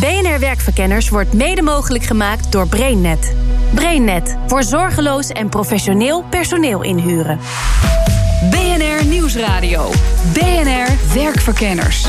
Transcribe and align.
BNR 0.00 0.38
Werkverkenners 0.38 1.08
wordt 1.08 1.32
mede 1.32 1.62
mogelijk 1.62 2.04
gemaakt 2.04 2.52
door 2.52 2.68
BrainNet. 2.68 3.34
BrainNet 3.74 4.36
voor 4.46 4.62
zorgeloos 4.62 5.28
en 5.28 5.48
professioneel 5.48 6.24
personeel 6.30 6.82
inhuren. 6.82 7.38
BNR 8.50 9.04
Nieuwsradio. 9.04 9.90
BNR 10.32 11.14
Werkverkenners. 11.14 12.06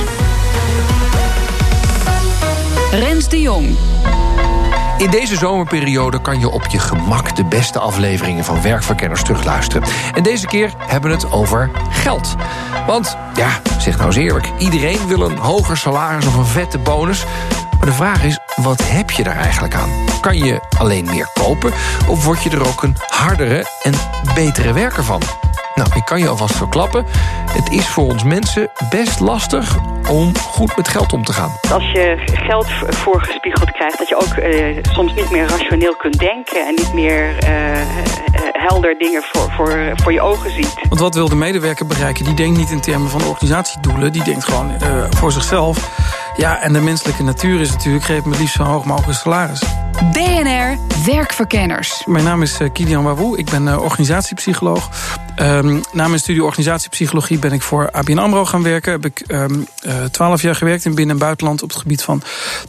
Rens 2.92 3.30
de 3.30 3.42
Jong. 3.42 3.76
In 4.98 5.10
deze 5.10 5.36
zomerperiode 5.36 6.22
kan 6.22 6.40
je 6.40 6.50
op 6.50 6.66
je 6.66 6.80
gemak 6.80 7.36
de 7.36 7.46
beste 7.46 7.80
afleveringen 7.80 8.44
van 8.44 8.62
Werkverkenners 8.62 9.24
terugluisteren. 9.24 9.88
En 10.14 10.24
deze 10.24 10.48
keer 10.48 10.74
hebben 10.78 11.10
we 11.10 11.16
het 11.16 11.32
over 11.32 11.72
geld. 11.90 12.36
Want, 12.88 13.18
ja, 13.36 13.50
zeg 13.80 13.96
nou 13.96 14.08
eens 14.08 14.16
eerlijk, 14.16 14.52
iedereen 14.58 15.08
wil 15.08 15.22
een 15.22 15.38
hoger 15.38 15.78
salaris 15.78 16.26
of 16.26 16.36
een 16.36 16.46
vette 16.46 16.78
bonus. 16.78 17.26
Maar 17.82 17.90
de 17.90 17.96
vraag 17.96 18.24
is, 18.24 18.40
wat 18.56 18.82
heb 18.84 19.12
je 19.12 19.24
daar 19.24 19.36
eigenlijk 19.36 19.76
aan? 19.76 19.90
Kan 20.20 20.38
je 20.38 20.60
alleen 20.78 21.06
meer 21.06 21.30
kopen 21.34 21.72
of 22.08 22.26
word 22.26 22.44
je 22.44 22.50
er 22.50 22.68
ook 22.68 22.84
een 22.84 22.96
hardere 23.08 23.66
en 23.82 23.94
betere 24.36 24.74
werker 24.74 25.04
van? 25.04 25.22
Nou, 25.76 25.90
ik 25.96 26.06
kan 26.06 26.20
je 26.20 26.28
alvast 26.28 26.56
verklappen. 26.56 27.06
Het 27.52 27.72
is 27.72 27.88
voor 27.88 28.04
ons 28.04 28.24
mensen 28.24 28.70
best 28.90 29.20
lastig 29.20 29.78
om 30.10 30.38
goed 30.38 30.76
met 30.76 30.88
geld 30.88 31.14
om 31.14 31.24
te 31.24 31.34
gaan. 31.34 31.52
Als 31.72 31.92
je 31.92 32.24
geld 32.26 32.68
voorgespiegeld 32.88 33.72
krijgt, 33.72 33.98
dat 33.98 34.10
je 34.10 34.16
ook 34.16 34.34
eh, 34.34 34.78
soms 34.82 35.14
niet 35.14 35.32
meer 35.32 35.48
rationeel 35.48 35.96
kunt 35.96 36.20
denken 36.20 36.68
en 36.68 36.76
niet 36.76 36.94
meer 36.94 37.38
eh, 37.40 37.82
eh, 37.82 37.86
helder 38.52 38.98
dingen 38.98 39.24
voor, 39.24 39.52
voor, 39.52 39.94
voor 39.96 40.14
je 40.14 40.22
ogen 40.22 40.52
ziet. 40.52 40.74
Want 40.90 41.00
wat 41.00 41.16
wil 41.16 41.30
de 41.30 41.36
medewerker 41.36 41.88
bereiken? 41.88 42.26
Die 42.26 42.34
denkt 42.34 42.58
niet 42.58 42.72
in 42.72 42.82
termen 42.82 43.10
van 43.10 43.24
organisatiedoelen, 43.24 44.12
die 44.12 44.24
denkt 44.24 44.44
gewoon 44.44 44.72
uh, 44.72 45.04
voor 45.10 45.32
zichzelf. 45.32 45.90
Ja, 46.38 46.62
en 46.62 46.74
de 46.74 46.82
menselijke 46.82 47.24
natuur 47.24 47.60
is 47.60 47.72
natuurlijk, 47.72 48.06
geef 48.06 48.26
me 48.26 48.38
liefst 48.38 48.56
zo 48.56 48.64
hoog 48.64 48.86
mogelijk 48.86 49.20
salaris. 49.20 49.62
BNR 50.12 50.78
Werkverkenners. 51.06 52.04
Mijn 52.06 52.24
naam 52.24 52.42
is 52.42 52.58
Kilian 52.74 53.04
Wawoe, 53.04 53.38
ik 53.38 53.50
ben 53.50 53.80
organisatiepsycholoog. 53.80 54.90
Um, 55.42 55.82
na 55.92 56.08
mijn 56.08 56.20
studie 56.20 56.44
organisatiepsychologie 56.44 57.40
ben 57.40 57.52
ik 57.52 57.62
voor 57.62 57.92
ABN 57.92 58.18
AMRO 58.18 58.46
gaan 58.46 58.64
werken. 58.64 58.92
Heb 58.92 59.06
ik 59.06 59.26
twaalf 60.12 60.40
um, 60.40 60.46
jaar 60.46 60.56
gewerkt 60.56 60.86
in 60.86 60.96
binnen- 60.96 61.16
en 61.16 61.22
buitenland 61.22 61.64
op 61.64 61.70
het 61.70 61.78
gebied 61.78 62.04
van 62.04 62.22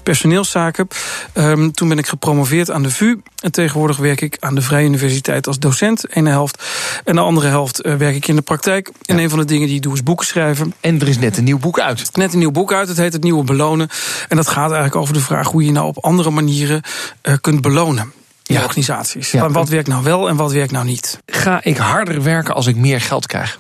personeelszaken. 0.03 0.89
Um, 1.35 1.73
toen 1.73 1.89
ben 1.89 1.99
ik 1.99 2.07
gepromoveerd 2.07 2.71
aan 2.71 2.83
de 2.83 2.91
VU. 2.91 3.21
En 3.43 3.53
tegenwoordig 3.53 3.97
werk 3.97 4.21
ik 4.21 4.37
aan 4.41 4.55
de 4.55 4.63
Vrije 4.63 4.87
Universiteit 4.87 5.47
als 5.47 5.59
docent, 5.59 6.15
ene 6.17 6.31
helft. 6.31 6.63
En 7.05 7.15
de 7.15 7.21
andere 7.21 7.49
helft 7.49 7.87
uh, 7.87 7.95
werk 7.95 8.15
ik 8.15 8.29
in 8.29 8.37
de 8.37 8.43
praktijk. 8.43 8.91
En 9.05 9.19
een 9.19 9.31
van 9.31 9.39
de 9.39 9.45
dingen 9.45 9.67
die 9.67 9.77
ik 9.77 9.83
doe 9.83 9.95
is 9.95 10.03
boeken 10.03 10.27
schrijven. 10.27 10.75
En 10.81 11.01
er 11.01 11.09
is 11.09 11.19
net 11.19 11.37
een 11.37 11.45
nieuw 11.45 11.59
boek 11.59 11.81
uit. 11.81 12.17
Net 12.17 12.33
een 12.33 12.39
nieuw 12.39 12.51
boek 12.51 12.73
uit, 12.73 12.89
het 12.89 12.97
heet 12.97 13.13
Het 13.13 13.23
Nieuwe 13.23 13.45
Belonen. 13.57 13.89
En 14.29 14.37
dat 14.37 14.49
gaat 14.49 14.71
eigenlijk 14.71 14.97
over 14.97 15.15
de 15.15 15.21
vraag 15.21 15.49
hoe 15.49 15.65
je 15.65 15.73
nou 15.73 15.87
op 15.87 16.05
andere 16.05 16.31
manieren 16.31 16.83
uh, 17.23 17.35
kunt 17.41 17.61
belonen 17.61 18.13
in 18.47 18.55
ja. 18.55 18.63
organisaties. 18.63 19.31
Ja. 19.31 19.51
Wat 19.51 19.69
werkt 19.69 19.89
nou 19.89 20.03
wel 20.03 20.29
en 20.29 20.37
wat 20.37 20.53
werkt 20.53 20.73
nou 20.73 20.85
niet? 20.85 21.19
Ga 21.27 21.65
ik 21.65 21.77
harder 21.77 22.23
werken 22.23 22.55
als 22.55 22.67
ik 22.67 22.77
meer 22.77 23.01
geld 23.01 23.27
krijg? 23.27 23.59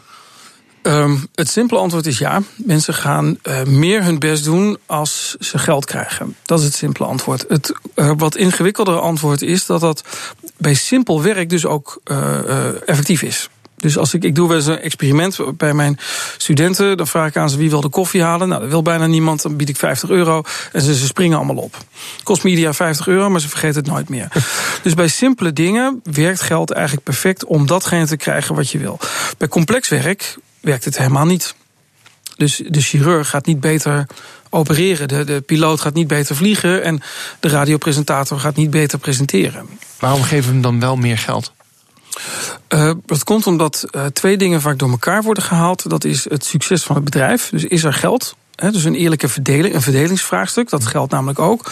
Um, 0.83 1.29
het 1.35 1.51
simpele 1.51 1.81
antwoord 1.81 2.07
is 2.07 2.19
ja. 2.19 2.43
Mensen 2.57 2.95
gaan 2.95 3.39
uh, 3.43 3.63
meer 3.63 4.05
hun 4.05 4.19
best 4.19 4.45
doen 4.45 4.79
als 4.87 5.37
ze 5.41 5.59
geld 5.59 5.85
krijgen. 5.85 6.37
Dat 6.45 6.59
is 6.59 6.65
het 6.65 6.75
simpele 6.75 7.07
antwoord. 7.07 7.45
Het 7.49 7.73
uh, 7.95 8.13
wat 8.17 8.37
ingewikkeldere 8.37 8.99
antwoord 8.99 9.43
is 9.43 9.67
dat 9.67 9.81
dat 9.81 10.05
bij 10.57 10.75
simpel 10.75 11.23
werk 11.23 11.49
dus 11.51 11.67
ook 11.67 12.01
uh, 12.05 12.89
effectief 12.89 13.23
is. 13.23 13.49
Dus 13.83 13.99
als 13.99 14.15
ik, 14.15 14.25
ik 14.25 14.35
doe 14.35 14.49
wel 14.49 14.57
eens 14.57 14.67
een 14.67 14.81
experiment 14.81 15.39
bij 15.57 15.75
mijn 15.75 15.99
studenten. 16.37 16.97
Dan 16.97 17.07
vraag 17.07 17.29
ik 17.29 17.37
aan 17.37 17.51
ze 17.51 17.57
wie 17.57 17.71
wil 17.71 17.81
de 17.81 17.89
koffie 17.89 18.23
halen. 18.23 18.49
Nou, 18.49 18.61
dat 18.61 18.71
wil 18.71 18.83
bijna 18.83 19.07
niemand. 19.07 19.43
Dan 19.43 19.57
bied 19.57 19.69
ik 19.69 19.77
50 19.77 20.11
euro. 20.11 20.43
En 20.73 20.81
ze, 20.81 20.95
ze 20.95 21.07
springen 21.07 21.37
allemaal 21.37 21.57
op. 21.57 21.77
Kost 22.23 22.45
media 22.45 22.73
50 22.73 23.07
euro, 23.07 23.31
maar 23.31 23.41
ze 23.41 23.49
vergeten 23.49 23.83
het 23.83 23.91
nooit 23.91 24.09
meer. 24.09 24.29
dus 24.83 24.95
bij 24.95 25.09
simpele 25.09 25.53
dingen 25.53 26.01
werkt 26.03 26.41
geld 26.41 26.71
eigenlijk 26.71 27.05
perfect 27.05 27.45
om 27.45 27.67
datgene 27.67 28.07
te 28.07 28.17
krijgen 28.17 28.55
wat 28.55 28.71
je 28.71 28.79
wil. 28.79 28.99
Bij 29.39 29.49
complex 29.49 29.89
werk 29.89 30.37
werkt 30.61 30.85
het 30.85 30.99
helemaal 30.99 31.27
niet. 31.27 31.55
Dus 32.37 32.63
de 32.69 32.81
chirurg 32.81 33.29
gaat 33.29 33.47
niet 33.47 33.61
beter 33.61 34.07
opereren. 34.51 35.09
De, 35.09 35.25
de 35.25 35.41
piloot 35.41 35.81
gaat 35.81 35.95
niet 35.95 36.07
beter 36.07 36.37
vliegen. 36.37 36.83
En 36.83 37.03
de 37.41 37.49
radiopresentator 37.49 38.39
gaat 38.39 38.57
niet 38.57 38.71
beter 38.71 38.99
presenteren. 38.99 39.69
Waarom 39.99 40.23
geven 40.23 40.47
we 40.47 40.53
hem 40.53 40.63
dan 40.63 40.81
wel 40.81 40.97
meer 40.97 41.19
geld? 41.19 41.53
Uh, 42.69 42.91
dat 43.07 43.25
komt 43.25 43.47
omdat 43.47 43.85
uh, 43.91 44.05
twee 44.05 44.37
dingen 44.37 44.61
vaak 44.61 44.79
door 44.79 44.91
elkaar 44.91 45.23
worden 45.23 45.43
gehaald. 45.43 45.91
Dat 45.91 46.05
is 46.05 46.29
het 46.29 46.45
succes 46.45 46.83
van 46.83 46.95
het 46.95 47.05
bedrijf. 47.05 47.49
Dus 47.51 47.65
is 47.65 47.85
er 47.85 47.93
geld? 47.93 48.37
Dus 48.55 48.85
een 48.85 48.95
eerlijke 48.95 49.29
verdeling, 49.29 49.75
een 49.75 49.83
verdelingsvraagstuk. 49.83 50.71
Dat 50.71 50.87
geldt 50.87 51.13
namelijk 51.13 51.39
ook. 51.39 51.71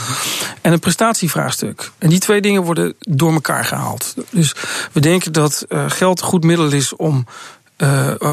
En 0.61 0.73
een 0.73 0.79
prestatievraagstuk. 0.79 1.91
En 1.99 2.09
die 2.09 2.19
twee 2.19 2.41
dingen 2.41 2.63
worden 2.63 2.95
door 2.99 3.33
elkaar 3.33 3.65
gehaald. 3.65 4.15
Dus 4.31 4.55
we 4.93 5.01
denken 5.01 5.33
dat 5.33 5.65
uh, 5.69 5.85
geld 5.91 6.21
een 6.21 6.27
goed 6.27 6.45
middel 6.45 6.73
is 6.73 6.97
om 6.97 7.27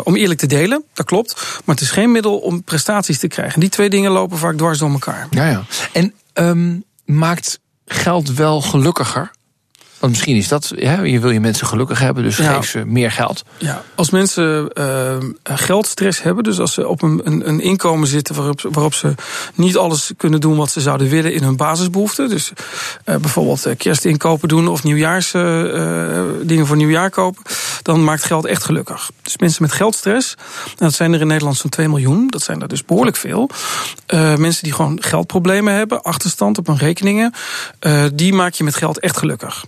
om 0.04 0.16
eerlijk 0.16 0.40
te 0.40 0.48
delen, 0.48 0.84
dat 0.94 1.06
klopt. 1.06 1.36
Maar 1.66 1.76
het 1.76 1.84
is 1.84 1.92
geen 1.92 2.12
middel 2.12 2.38
om 2.38 2.64
prestaties 2.64 3.20
te 3.20 3.28
krijgen. 3.28 3.60
Die 3.60 3.70
twee 3.70 3.90
dingen 3.90 4.12
lopen 4.12 4.38
vaak 4.38 4.58
dwars 4.58 4.80
door 4.80 4.92
elkaar. 4.92 5.28
Ja, 5.30 5.50
ja. 5.50 5.64
En 5.94 6.14
um, 6.34 6.84
maakt 7.06 7.60
geld 7.86 8.34
wel 8.34 8.62
gelukkiger? 8.62 9.32
Want 10.00 10.12
misschien 10.12 10.36
is 10.36 10.48
dat, 10.48 10.72
ja, 10.76 11.02
je 11.02 11.20
wil 11.20 11.30
je 11.30 11.40
mensen 11.40 11.68
gelukkig 11.68 12.00
hebben, 12.00 12.24
dus 12.24 12.38
ja. 12.38 12.54
geef 12.54 12.70
ze 12.70 12.86
meer 12.86 13.12
geld. 13.12 13.44
Ja, 13.58 13.84
als 13.96 14.10
mensen 14.10 14.70
uh, 14.74 15.18
geldstress 15.44 16.22
hebben, 16.22 16.44
dus 16.44 16.60
als 16.60 16.74
ze 16.74 16.88
op 16.88 17.02
een, 17.02 17.22
een, 17.24 17.48
een 17.48 17.60
inkomen 17.60 18.08
zitten 18.08 18.36
waarop, 18.36 18.62
waarop, 18.62 18.94
ze 18.94 19.14
niet 19.56 19.78
alles 19.78 20.12
kunnen 20.18 20.40
doen 20.40 20.58
wat 20.58 20.72
ze 20.72 20.82
zouden 20.82 21.10
willen 21.10 21.34
in 21.34 21.44
hun 21.44 21.56
basisbehoeften. 21.56 22.30
Dus 22.30 22.52
uh, 23.06 23.16
bijvoorbeeld 23.16 23.68
kerstinkopen 23.78 24.48
doen 24.48 24.68
of 24.68 24.84
nieuwjaars 24.84 25.34
uh, 25.34 26.22
dingen 26.42 26.68
voor 26.68 26.76
nieuwjaar 26.76 27.10
kopen, 27.10 27.44
dan 27.88 28.04
maakt 28.04 28.24
geld 28.24 28.46
echt 28.46 28.64
gelukkig. 28.64 29.12
Dus 29.22 29.38
mensen 29.38 29.62
met 29.64 29.72
geldstress, 29.72 30.36
dat 30.76 30.94
zijn 30.94 31.14
er 31.14 31.22
in 31.22 31.28
Nederland 31.28 31.58
zo'n 31.58 31.70
2 31.70 31.88
miljoen, 31.88 32.28
dat 32.28 32.42
zijn 32.42 32.62
er 32.62 32.68
dus 32.68 32.86
behoorlijk 32.86 33.18
veel. 33.18 33.50
mensen 34.38 34.64
die 34.64 34.74
gewoon 34.74 35.04
geldproblemen 35.04 35.74
hebben, 35.74 36.02
achterstand 36.02 36.58
op 36.58 36.68
hun 36.68 36.78
rekeningen, 36.78 37.34
die 38.14 38.34
maak 38.34 38.54
je 38.54 38.64
met 38.64 38.76
geld 38.76 39.00
echt 39.00 39.18
gelukkig. 39.18 39.66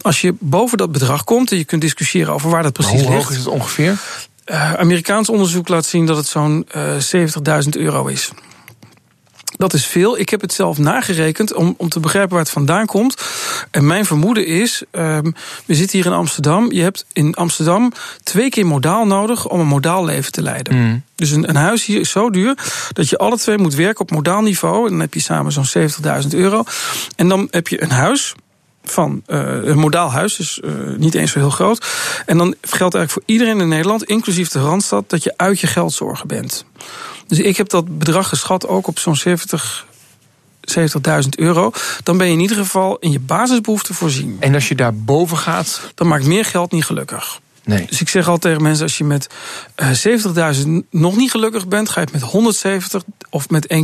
Als 0.00 0.20
je 0.20 0.34
boven 0.38 0.78
dat 0.78 0.92
bedrag 0.92 1.24
komt, 1.24 1.50
en 1.50 1.56
je 1.56 1.64
kunt 1.64 1.80
discussiëren 1.80 2.32
over 2.32 2.50
waar 2.50 2.62
dat 2.62 2.72
precies 2.72 2.92
ligt. 2.92 3.06
Hoe 3.06 3.14
hoog 3.14 3.30
is 3.30 3.36
het 3.36 3.46
ongeveer? 3.46 3.98
Uh, 4.46 4.74
Amerikaans 4.74 5.28
onderzoek 5.28 5.68
laat 5.68 5.86
zien 5.86 6.06
dat 6.06 6.16
het 6.16 6.26
zo'n 6.26 6.68
uh, 6.76 7.62
70.000 7.64 7.68
euro 7.70 8.06
is. 8.06 8.30
Dat 9.62 9.72
is 9.72 9.86
veel. 9.86 10.18
Ik 10.18 10.28
heb 10.28 10.40
het 10.40 10.52
zelf 10.52 10.78
nagerekend 10.78 11.54
om, 11.54 11.74
om 11.76 11.88
te 11.88 12.00
begrijpen 12.00 12.30
waar 12.30 12.40
het 12.40 12.50
vandaan 12.50 12.86
komt. 12.86 13.22
En 13.70 13.86
mijn 13.86 14.04
vermoeden 14.04 14.46
is, 14.46 14.82
um, 14.90 15.34
we 15.64 15.74
zitten 15.74 15.98
hier 15.98 16.06
in 16.06 16.16
Amsterdam. 16.16 16.72
Je 16.72 16.82
hebt 16.82 17.04
in 17.12 17.34
Amsterdam 17.34 17.92
twee 18.22 18.48
keer 18.48 18.66
modaal 18.66 19.06
nodig 19.06 19.48
om 19.48 19.60
een 19.60 19.66
modaal 19.66 20.04
leven 20.04 20.32
te 20.32 20.42
leiden. 20.42 20.76
Mm. 20.76 21.02
Dus 21.14 21.30
een, 21.30 21.48
een, 21.48 21.56
huis 21.56 21.84
hier 21.84 22.00
is 22.00 22.10
zo 22.10 22.30
duur 22.30 22.58
dat 22.92 23.08
je 23.08 23.18
alle 23.18 23.38
twee 23.38 23.58
moet 23.58 23.74
werken 23.74 24.00
op 24.00 24.10
modaal 24.10 24.42
niveau. 24.42 24.84
En 24.84 24.90
dan 24.90 25.00
heb 25.00 25.14
je 25.14 25.20
samen 25.20 25.52
zo'n 25.52 25.88
70.000 26.22 26.28
euro. 26.30 26.62
En 27.16 27.28
dan 27.28 27.48
heb 27.50 27.68
je 27.68 27.82
een 27.82 27.90
huis 27.90 28.34
van 28.84 29.22
uh, 29.26 29.64
een 29.64 29.78
modaal 29.78 30.10
huis, 30.10 30.36
dus 30.36 30.60
uh, 30.64 30.72
niet 30.96 31.14
eens 31.14 31.32
zo 31.32 31.38
heel 31.38 31.50
groot. 31.50 31.86
En 32.26 32.38
dan 32.38 32.54
geldt 32.60 32.94
eigenlijk 32.94 33.10
voor 33.10 33.22
iedereen 33.26 33.60
in 33.60 33.68
Nederland, 33.68 34.04
inclusief 34.04 34.48
de 34.48 34.60
Randstad, 34.60 35.10
dat 35.10 35.22
je 35.22 35.34
uit 35.36 35.60
je 35.60 35.66
geldzorgen 35.66 36.28
bent. 36.28 36.64
Dus 37.32 37.40
ik 37.40 37.56
heb 37.56 37.68
dat 37.68 37.98
bedrag 37.98 38.28
geschat 38.28 38.66
ook 38.66 38.86
op 38.86 38.98
zo'n 38.98 39.16
70. 39.16 39.86
70.000 40.78 41.28
euro, 41.36 41.72
dan 42.02 42.18
ben 42.18 42.26
je 42.26 42.32
in 42.32 42.40
ieder 42.40 42.56
geval 42.56 42.98
in 42.98 43.10
je 43.10 43.18
basisbehoeften 43.18 43.94
voorzien. 43.94 44.36
En 44.40 44.54
als 44.54 44.68
je 44.68 44.74
daar 44.74 44.94
boven 44.94 45.36
gaat? 45.36 45.80
Dan 45.94 46.08
maakt 46.08 46.24
meer 46.24 46.44
geld 46.44 46.72
niet 46.72 46.84
gelukkig. 46.84 47.40
Nee. 47.64 47.86
Dus 47.86 48.00
ik 48.00 48.08
zeg 48.08 48.24
altijd 48.24 48.42
tegen 48.42 48.62
mensen: 48.62 48.84
als 48.84 48.98
je 48.98 49.04
met 49.04 49.26
uh, 49.76 50.56
70.000 50.56 50.68
nog 50.90 51.16
niet 51.16 51.30
gelukkig 51.30 51.68
bent, 51.68 51.88
ga 51.88 52.00
je 52.00 52.06
het 52.06 52.14
met 52.14 52.30
170 52.30 53.02
of 53.30 53.50
met 53.50 53.74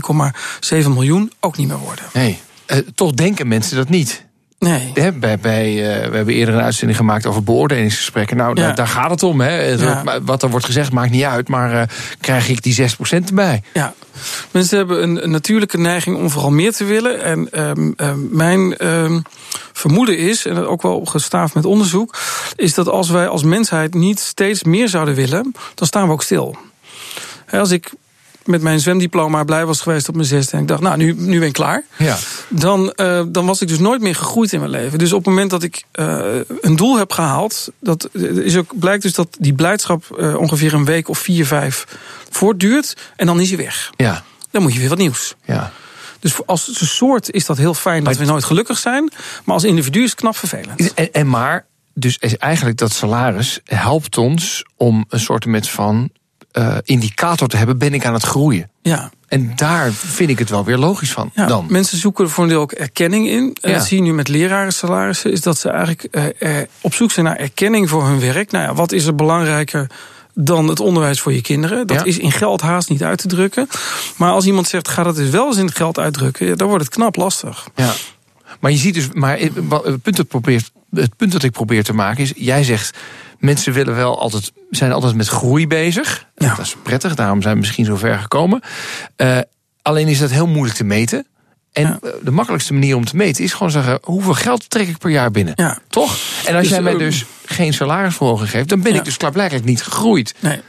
1,7 0.71 0.77
miljoen 0.89 1.33
ook 1.41 1.57
niet 1.57 1.69
meer 1.69 1.79
worden. 1.79 2.05
Nee, 2.13 2.39
uh, 2.67 2.77
toch 2.95 3.13
denken 3.13 3.49
mensen 3.49 3.77
dat 3.77 3.89
niet. 3.89 4.27
Nee. 4.59 5.13
Bij, 5.13 5.39
bij, 5.39 5.73
uh, 5.73 6.09
we 6.11 6.17
hebben 6.17 6.35
eerder 6.35 6.55
een 6.55 6.61
uitzending 6.61 6.99
gemaakt 6.99 7.27
over 7.27 7.43
beoordelingsgesprekken. 7.43 8.37
Nou, 8.37 8.55
ja. 8.55 8.67
daar, 8.67 8.75
daar, 8.75 8.87
gaat 8.87 9.11
het 9.11 9.23
om. 9.23 9.41
Hè. 9.41 9.61
Ja. 9.61 10.21
Wat 10.23 10.43
er 10.43 10.51
wordt 10.51 10.65
gezegd 10.65 10.93
maakt 10.93 11.11
niet 11.11 11.25
uit, 11.25 11.49
maar 11.49 11.75
uh, 11.75 11.83
krijg 12.21 12.49
ik 12.49 12.63
die 12.63 12.91
6% 12.91 13.25
erbij? 13.27 13.63
Ja. 13.73 13.95
Mensen 14.51 14.79
hebben 14.79 15.03
een, 15.03 15.25
een, 15.25 15.31
natuurlijke 15.31 15.79
neiging 15.79 16.17
om 16.17 16.31
vooral 16.31 16.51
meer 16.51 16.73
te 16.73 16.85
willen. 16.85 17.23
En 17.23 17.61
um, 17.61 17.95
um, 17.97 18.29
mijn 18.31 18.87
um, 18.87 19.23
vermoeden 19.73 20.19
is, 20.19 20.47
en 20.47 20.67
ook 20.67 20.83
wel 20.83 21.05
gestaafd 21.05 21.55
met 21.55 21.65
onderzoek, 21.65 22.19
is 22.57 22.75
dat 22.75 22.89
als 22.89 23.11
wij 23.11 23.29
als 23.29 23.43
mensheid 23.43 23.95
niet 23.95 24.21
steeds 24.21 24.63
meer 24.63 24.89
zouden 24.89 25.15
willen, 25.15 25.55
dan 25.75 25.87
staan 25.87 26.07
we 26.07 26.13
ook 26.13 26.23
stil. 26.23 26.57
Als 27.51 27.71
ik 27.71 27.93
met 28.49 28.63
mijn 28.63 28.81
zwemdiploma 28.81 29.45
blij 29.45 29.67
was 29.67 29.81
geweest 29.81 30.09
op 30.09 30.15
mijn 30.15 30.27
zesde. 30.27 30.53
En 30.53 30.63
ik 30.63 30.69
dacht, 30.69 30.81
nou, 30.81 30.97
nu, 30.97 31.15
nu 31.19 31.39
ben 31.39 31.49
ik 31.49 31.53
klaar. 31.53 31.85
Ja. 31.97 32.17
Dan, 32.49 32.93
uh, 32.97 33.23
dan 33.29 33.47
was 33.47 33.63
ik 33.63 33.69
dus 33.69 33.79
nooit 33.79 34.01
meer 34.01 34.15
gegroeid 34.15 34.53
in 34.53 34.59
mijn 34.59 34.71
leven. 34.71 34.99
Dus 34.99 35.13
op 35.13 35.19
het 35.19 35.29
moment 35.29 35.51
dat 35.51 35.63
ik 35.63 35.83
uh, 35.93 36.21
een 36.61 36.77
doel 36.77 36.99
heb 36.99 37.13
gehaald... 37.13 37.69
Dat 37.81 38.09
is 38.15 38.57
ook, 38.57 38.79
blijkt 38.79 39.03
dus 39.03 39.15
dat 39.15 39.37
die 39.39 39.53
blijdschap 39.53 40.17
uh, 40.19 40.37
ongeveer 40.37 40.75
een 40.75 40.85
week 40.85 41.09
of 41.09 41.19
vier, 41.19 41.47
vijf 41.47 41.87
voortduurt. 42.31 42.97
En 43.17 43.27
dan 43.27 43.41
is 43.41 43.49
hij 43.49 43.59
weg. 43.59 43.91
Ja. 43.97 44.25
Dan 44.51 44.63
moet 44.63 44.73
je 44.73 44.79
weer 44.79 44.89
wat 44.89 44.99
nieuws. 44.99 45.35
Ja. 45.45 45.73
Dus 46.21 46.47
als 46.47 46.97
soort 46.97 47.31
is 47.31 47.47
dat 47.47 47.57
heel 47.57 47.75
fijn 47.75 48.05
dat 48.05 48.17
we 48.17 48.25
nooit 48.25 48.45
gelukkig 48.45 48.79
zijn. 48.79 49.13
Maar 49.45 49.55
als 49.55 49.65
individu 49.65 50.03
is 50.03 50.11
het 50.11 50.19
knap 50.19 50.37
vervelend. 50.37 50.95
En, 50.95 51.13
en 51.13 51.29
maar, 51.29 51.67
dus 51.95 52.17
is 52.19 52.37
eigenlijk 52.37 52.79
dat 52.79 52.93
salaris 52.93 53.61
helpt 53.65 54.19
ons 54.19 54.65
om 54.77 55.05
een 55.09 55.21
soort 55.21 55.47
met 55.47 55.69
van 55.69 56.11
eh, 56.59 56.77
indicator 56.85 57.49
te 57.49 57.57
hebben: 57.57 57.79
ben 57.79 57.95
ik 57.95 58.05
aan 58.05 58.13
het 58.15 58.23
groeien? 58.23 58.71
Ja. 58.83 59.11
En 59.29 59.53
daar 59.57 59.93
vind 59.93 60.31
ik 60.31 60.39
het 60.39 60.51
wel 60.51 60.65
weer 60.65 60.77
logisch 60.79 61.13
van. 61.13 61.31
Ja, 61.35 61.47
dan. 61.47 61.67
Mensen 61.69 61.99
zoeken 61.99 62.25
er 62.25 62.31
voor 62.31 62.45
een 62.45 62.51
deel 62.51 62.61
ook 62.61 62.73
erkenning 62.73 63.29
in. 63.29 63.57
En 63.61 63.71
Ja. 63.71 63.77
dat 63.77 63.87
zie 63.87 63.97
je 63.97 64.03
nu 64.03 64.13
met 64.15 64.29
lerarensalarissen. 64.29 65.33
Is 65.33 65.41
dat 65.41 65.59
ze 65.59 65.69
eigenlijk 65.71 66.05
eh, 66.05 66.59
eh, 66.61 66.69
op 66.81 66.95
zoek 66.95 67.11
zijn 67.11 67.27
naar 67.27 67.37
erkenning 67.37 67.89
voor 67.89 68.07
hun 68.07 68.21
werk. 68.21 68.51
Nou 68.51 68.65
ja, 68.65 68.75
wat 68.75 68.93
is 68.93 69.05
er 69.07 69.15
belangrijker 69.15 69.87
dan 70.35 70.69
het 70.69 70.81
onderwijs 70.81 71.21
voor 71.21 71.33
je 71.33 71.41
kinderen? 71.41 71.87
Dat 71.87 71.97
Ja. 71.97 72.05
is 72.05 72.19
in 72.19 72.33
geld 72.33 72.61
haast 72.61 72.89
niet 72.89 73.03
uit 73.03 73.19
te 73.19 73.29
drukken. 73.29 73.69
Maar 74.17 74.31
als 74.33 74.47
iemand 74.47 74.69
zegt, 74.69 74.89
ga 74.89 75.03
dat 75.03 75.17
dus 75.17 75.31
wel 75.31 75.47
eens 75.47 75.57
in 75.57 75.67
het 75.67 75.77
geld 75.77 75.99
uitdrukken... 75.99 76.59
Dan 76.59 76.69
wordt 76.69 76.85
het 76.85 76.95
knap 76.95 77.17
lastig. 77.17 77.69
Ja. 77.75 77.93
Maar 78.61 78.71
je 78.71 78.77
ziet 78.77 78.95
dus, 78.95 79.09
maar 79.13 79.39
het 79.39 80.03
punt, 80.03 80.17
dat 80.17 80.29
probeer, 80.29 80.63
het 80.95 81.17
punt 81.17 81.33
dat 81.33 81.43
ik 81.43 81.51
probeer 81.53 81.85
te 81.85 81.93
maken 81.95 82.23
is: 82.23 82.33
jij 82.37 82.65
zegt. 82.65 82.99
Mensen 83.39 83.73
willen 83.73 83.95
wel 83.97 84.21
altijd, 84.21 84.53
zijn 84.71 84.93
altijd 84.93 85.15
met 85.15 85.29
groei 85.29 85.67
bezig. 85.67 86.27
Ja. 86.37 86.55
Dat 86.55 86.67
is 86.67 86.77
prettig, 86.83 87.15
daarom 87.15 87.43
zijn 87.43 87.55
we 87.55 87.61
misschien 87.61 87.85
zo 87.85 87.97
ver 87.97 88.19
gekomen. 88.19 88.61
Eh, 89.17 89.39
alleen 89.83 90.09
is 90.09 90.19
dat 90.19 90.31
heel 90.31 90.47
moeilijk 90.47 90.77
te 90.77 90.85
meten. 90.85 91.27
En 91.73 91.83
Ja. 91.83 91.99
eh, 92.03 92.11
de 92.23 92.31
makkelijkste 92.31 92.73
manier 92.73 92.97
om 92.97 93.05
te 93.05 93.17
meten 93.17 93.45
is 93.45 93.53
gewoon 93.53 93.71
zeggen: 93.71 93.99
hoeveel 94.03 94.35
geld 94.35 94.71
trek 94.71 94.89
ik 94.89 94.99
per 94.99 95.11
jaar 95.11 95.31
binnen? 95.31 95.53
Ja. 95.57 95.79
Toch? 95.89 96.17
En 96.47 96.53
als 96.55 96.63
Dus, 96.63 96.71
jij 96.73 96.83
mij 96.83 96.93
eh, 96.93 96.99
dus 96.99 97.25
geen 97.45 97.73
salarisverhoging 97.75 98.51
geeft, 98.51 98.69
dan 98.69 98.83
ben 98.83 98.95
ik 98.95 99.05
dus 99.05 99.17
klaarblijkelijk 99.17 99.65
niet 99.67 99.83
gegroeid. 99.83 100.35
Nee. 100.41 100.61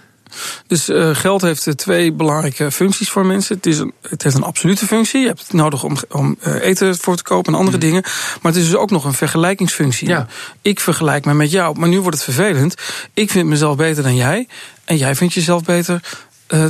Dus 0.68 0.90
eh, 0.90 1.16
geld 1.16 1.42
heeft 1.42 1.68
eh, 1.68 1.74
twee 1.74 2.12
belangrijke 2.12 2.72
functies 2.72 3.10
voor 3.10 3.26
mensen. 3.26 3.56
Het, 3.56 3.66
is 3.66 3.78
een, 3.78 3.94
het 4.02 4.24
heeft 4.24 4.36
een 4.36 4.44
absolute 4.44 4.86
functie. 4.86 5.22
Je 5.22 5.28
hebt 5.28 5.42
het 5.42 5.54
nodig 5.54 5.84
om, 5.84 5.98
om 6.10 6.38
eh, 6.40 6.62
eten 6.62 6.98
voor 6.98 7.16
te 7.16 7.24
kopen 7.24 7.54
en 7.54 7.60
andere 7.60 7.78
dingen. 7.78 8.02
Maar 8.42 8.52
het 8.52 8.62
is 8.62 8.66
dus 8.68 8.76
ook 8.76 8.92
nog 8.92 9.06
een 9.06 9.14
vergelijkingsfunctie. 9.14 10.08
Ja. 10.08 10.28
Ik 10.62 10.80
vergelijk 10.80 11.26
me 11.26 11.34
met 11.34 11.52
jou. 11.52 11.80
Maar 11.80 11.90
nu 11.90 12.00
wordt 12.00 12.16
het 12.16 12.36
vervelend. 12.36 12.76
Ik 13.14 13.31
vind 13.31 13.48
mezelf 13.48 13.76
beter 13.76 14.04
dan 14.04 14.16
jij. 14.16 14.48
En 14.86 14.98
jij 14.98 15.16
vindt 15.16 15.34
jezelf 15.34 15.64
beter 15.64 16.02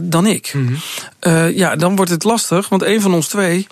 dan 0.03 0.25
ik. 0.25 0.53
Eh, 1.19 1.57
ja, 1.57 1.75
dan 1.75 1.95
wordt 1.95 2.11
het 2.11 2.23
lastig. 2.23 2.69
Want 2.69 2.83
een 2.83 3.01
van 3.01 3.13
ons 3.13 3.27
twee 3.27 3.67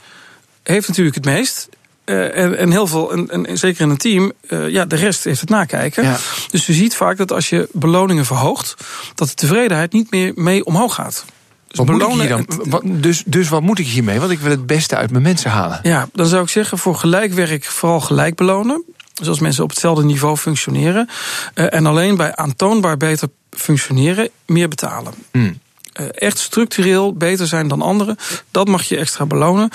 heeft 0.63 0.88
natuurlijk 0.88 1.16
het 1.16 1.25
meest. 1.25 1.69
Eh, 2.07 2.38
en, 2.38 2.57
en 2.57 2.71
heel 2.71 2.88
veel, 2.88 3.12
en, 3.12 3.45
en 3.45 3.57
zeker 3.57 3.81
in 3.81 3.89
een 3.89 3.98
team, 3.98 4.31
eh, 4.48 4.69
ja, 4.69 4.86
de 4.86 4.95
rest 4.95 5.24
heeft 5.24 5.39
het 5.39 5.50
nakijken. 5.50 6.04
Ja. 6.04 6.18
Dus 6.51 6.65
je 6.65 6.74
ziet 6.74 6.95
vaak 6.95 7.18
dat 7.18 7.31
als 7.31 7.50
je 7.50 7.69
beloningen 7.71 8.25
verhoogt, 8.25 8.75
dat 9.15 9.27
de 9.27 9.33
tevredenheid 9.33 9.94
niet 9.94 10.12
meer 10.12 10.31
mee 10.36 10.65
omhoog 10.65 10.94
gaat. 10.94 11.25
Dus 11.68 11.77
Wat 11.77 11.88
moet 11.88 12.01
ik 12.01 12.07
hier 12.19 12.27
dan? 12.27 12.45
Wat, 12.63 12.81
dus, 12.86 13.24
dus 13.25 13.50
wat 13.50 13.62
moet 13.62 13.80
ik 13.80 13.88
hiermee? 13.88 14.19
Want 14.19 14.31
ik 14.31 14.39
wil 14.39 14.51
het 14.51 14.65
beste 14.65 14.95
uit 14.95 15.12
mijn 15.12 15.24
mensen 15.24 15.51
halen. 15.51 15.80
Ja, 15.83 16.09
dan 16.13 16.25
zou 16.25 16.44
ik 16.44 16.50
zeggen 16.50 16.77
voor 16.77 16.95
gelijk 16.95 17.33
werk 17.33 17.65
vooral 17.65 18.00
gelijk 18.00 18.36
belonen. 18.36 18.83
Dus 19.13 19.27
als 19.27 19.39
mensen 19.39 19.63
op 19.63 19.69
hetzelfde 19.69 20.04
niveau 20.04 20.38
functioneren. 20.38 21.09
eh, 21.54 21.74
en 21.74 21.86
alleen 21.86 22.18
bij 22.18 22.36
aantoonbaar 22.36 22.98
beter 22.98 23.27
functioneren 23.50 24.30
meer 24.45 24.68
betalen. 24.68 25.13
Hmm. 25.31 25.59
Eh, 25.97 26.05
echt 26.13 26.38
structureel 26.38 27.13
beter 27.13 27.47
zijn 27.47 27.67
dan 27.67 27.81
anderen, 27.81 28.17
dat 28.51 28.67
mag 28.67 28.83
je 28.83 28.97
extra 28.97 29.25
belonen. 29.25 29.69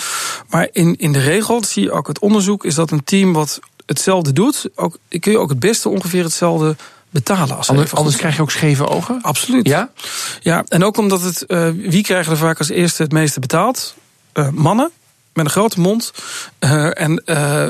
Maar 0.49 0.69
in, 0.73 0.97
in 0.97 1.13
de 1.13 1.21
regel, 1.21 1.61
dat 1.61 1.69
zie 1.69 1.83
je 1.83 1.93
ook 1.93 2.07
uit 2.07 2.19
onderzoek, 2.19 2.65
is 2.65 2.75
dat 2.75 2.91
een 2.91 3.05
team 3.05 3.33
wat 3.33 3.61
hetzelfde 3.87 4.33
doet, 4.33 4.69
ook, 4.75 4.97
kun 5.21 5.33
je 5.33 5.39
ook 5.39 5.49
het 5.49 5.59
beste 5.61 5.89
ongeveer 5.89 6.25
hetzelfde 6.25 6.77
betalen. 7.11 7.57
Als 7.57 7.69
Anders, 7.69 7.95
anders 7.95 8.17
krijg 8.17 8.37
je 8.37 8.43
ook 8.43 8.51
scheve 8.51 8.89
ogen. 8.89 9.19
Absoluut. 9.23 9.67
Ja? 9.69 9.91
Ja, 10.41 10.65
en 10.69 10.85
ook 10.85 10.97
omdat 10.97 11.23
het. 11.23 11.47
eh, 11.47 11.69
wie 11.77 12.03
krijgen 12.03 12.33
er 12.33 12.39
vaak 12.39 12.59
als 12.59 12.69
eerste 12.69 13.03
het 13.03 13.13
meeste 13.13 13.41
betaald? 13.41 13.95
Eh, 14.33 14.49
mannen 14.49 14.91
met 15.33 15.45
een 15.45 15.51
grote 15.51 15.81
mond. 15.81 16.13
En. 16.59 17.23
eh, 17.25 17.69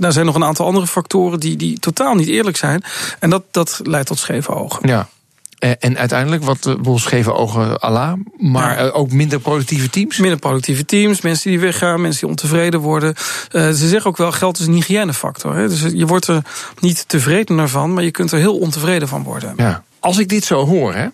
er 0.00 0.12
zijn 0.12 0.26
nog 0.26 0.34
een 0.34 0.44
aantal 0.44 0.66
andere 0.66 0.86
factoren 0.86 1.40
die, 1.40 1.56
die 1.56 1.78
totaal 1.78 2.14
niet 2.14 2.28
eerlijk 2.28 2.56
zijn. 2.56 2.82
En 3.18 3.30
dat, 3.30 3.42
dat 3.50 3.80
leidt 3.82 4.06
tot 4.06 4.18
scheve 4.18 4.54
ogen. 4.54 4.88
Ja. 4.88 5.08
Eh, 5.60 5.70
En 5.78 5.98
uiteindelijk, 5.98 6.44
wat 6.44 6.76
boel 6.82 6.98
scheve 6.98 7.32
ogen 7.32 7.78
Allah, 7.80 8.12
maar 8.36 8.78
Ja. 8.78 8.86
eh, 8.86 8.96
ook 8.98 9.10
minder 9.12 9.40
productieve 9.40 9.90
teams. 9.90 10.18
Minder 10.18 10.38
productieve 10.38 10.84
teams, 10.84 11.20
mensen 11.20 11.50
die 11.50 11.60
weggaan, 11.60 12.00
mensen 12.00 12.20
die 12.20 12.28
ontevreden 12.30 12.80
worden. 12.80 13.14
Eh, 13.50 13.68
ze 13.68 13.88
zeggen 13.88 14.10
ook 14.10 14.16
wel, 14.16 14.32
geld 14.32 14.58
is 14.58 14.66
een 14.66 14.72
hygiënefactor. 14.72 15.54
Hè? 15.56 15.68
Dus 15.68 15.80
je 15.80 16.06
wordt 16.06 16.26
er 16.26 16.42
niet 16.78 17.08
tevreden 17.08 17.68
van, 17.68 17.94
maar 17.94 18.04
je 18.04 18.10
kunt 18.10 18.32
er 18.32 18.38
heel 18.38 18.58
ontevreden 18.58 19.08
van 19.08 19.22
worden. 19.22 19.54
Ja. 19.56 19.84
Als 20.00 20.18
ik 20.18 20.28
dit 20.28 20.44
zo 20.44 20.66
hoor, 20.66 20.94
hè, 20.94 21.06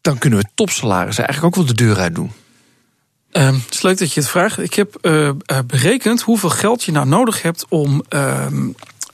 dan 0.00 0.18
kunnen 0.18 0.38
we 0.38 0.44
topsalarissen 0.54 1.24
eigenlijk 1.26 1.56
ook 1.56 1.64
wel 1.66 1.74
de 1.76 1.84
deur 1.84 1.98
uit 1.98 2.14
doen. 2.14 2.32
Uh, 3.32 3.46
het 3.46 3.74
is 3.74 3.82
leuk 3.82 3.98
dat 3.98 4.12
je 4.12 4.20
het 4.20 4.28
vraagt. 4.28 4.58
Ik 4.58 4.74
heb 4.74 4.98
uh, 5.02 5.30
berekend 5.66 6.20
hoeveel 6.22 6.50
geld 6.50 6.84
je 6.84 6.92
nou 6.92 7.06
nodig 7.06 7.42
hebt 7.42 7.66
om, 7.68 8.02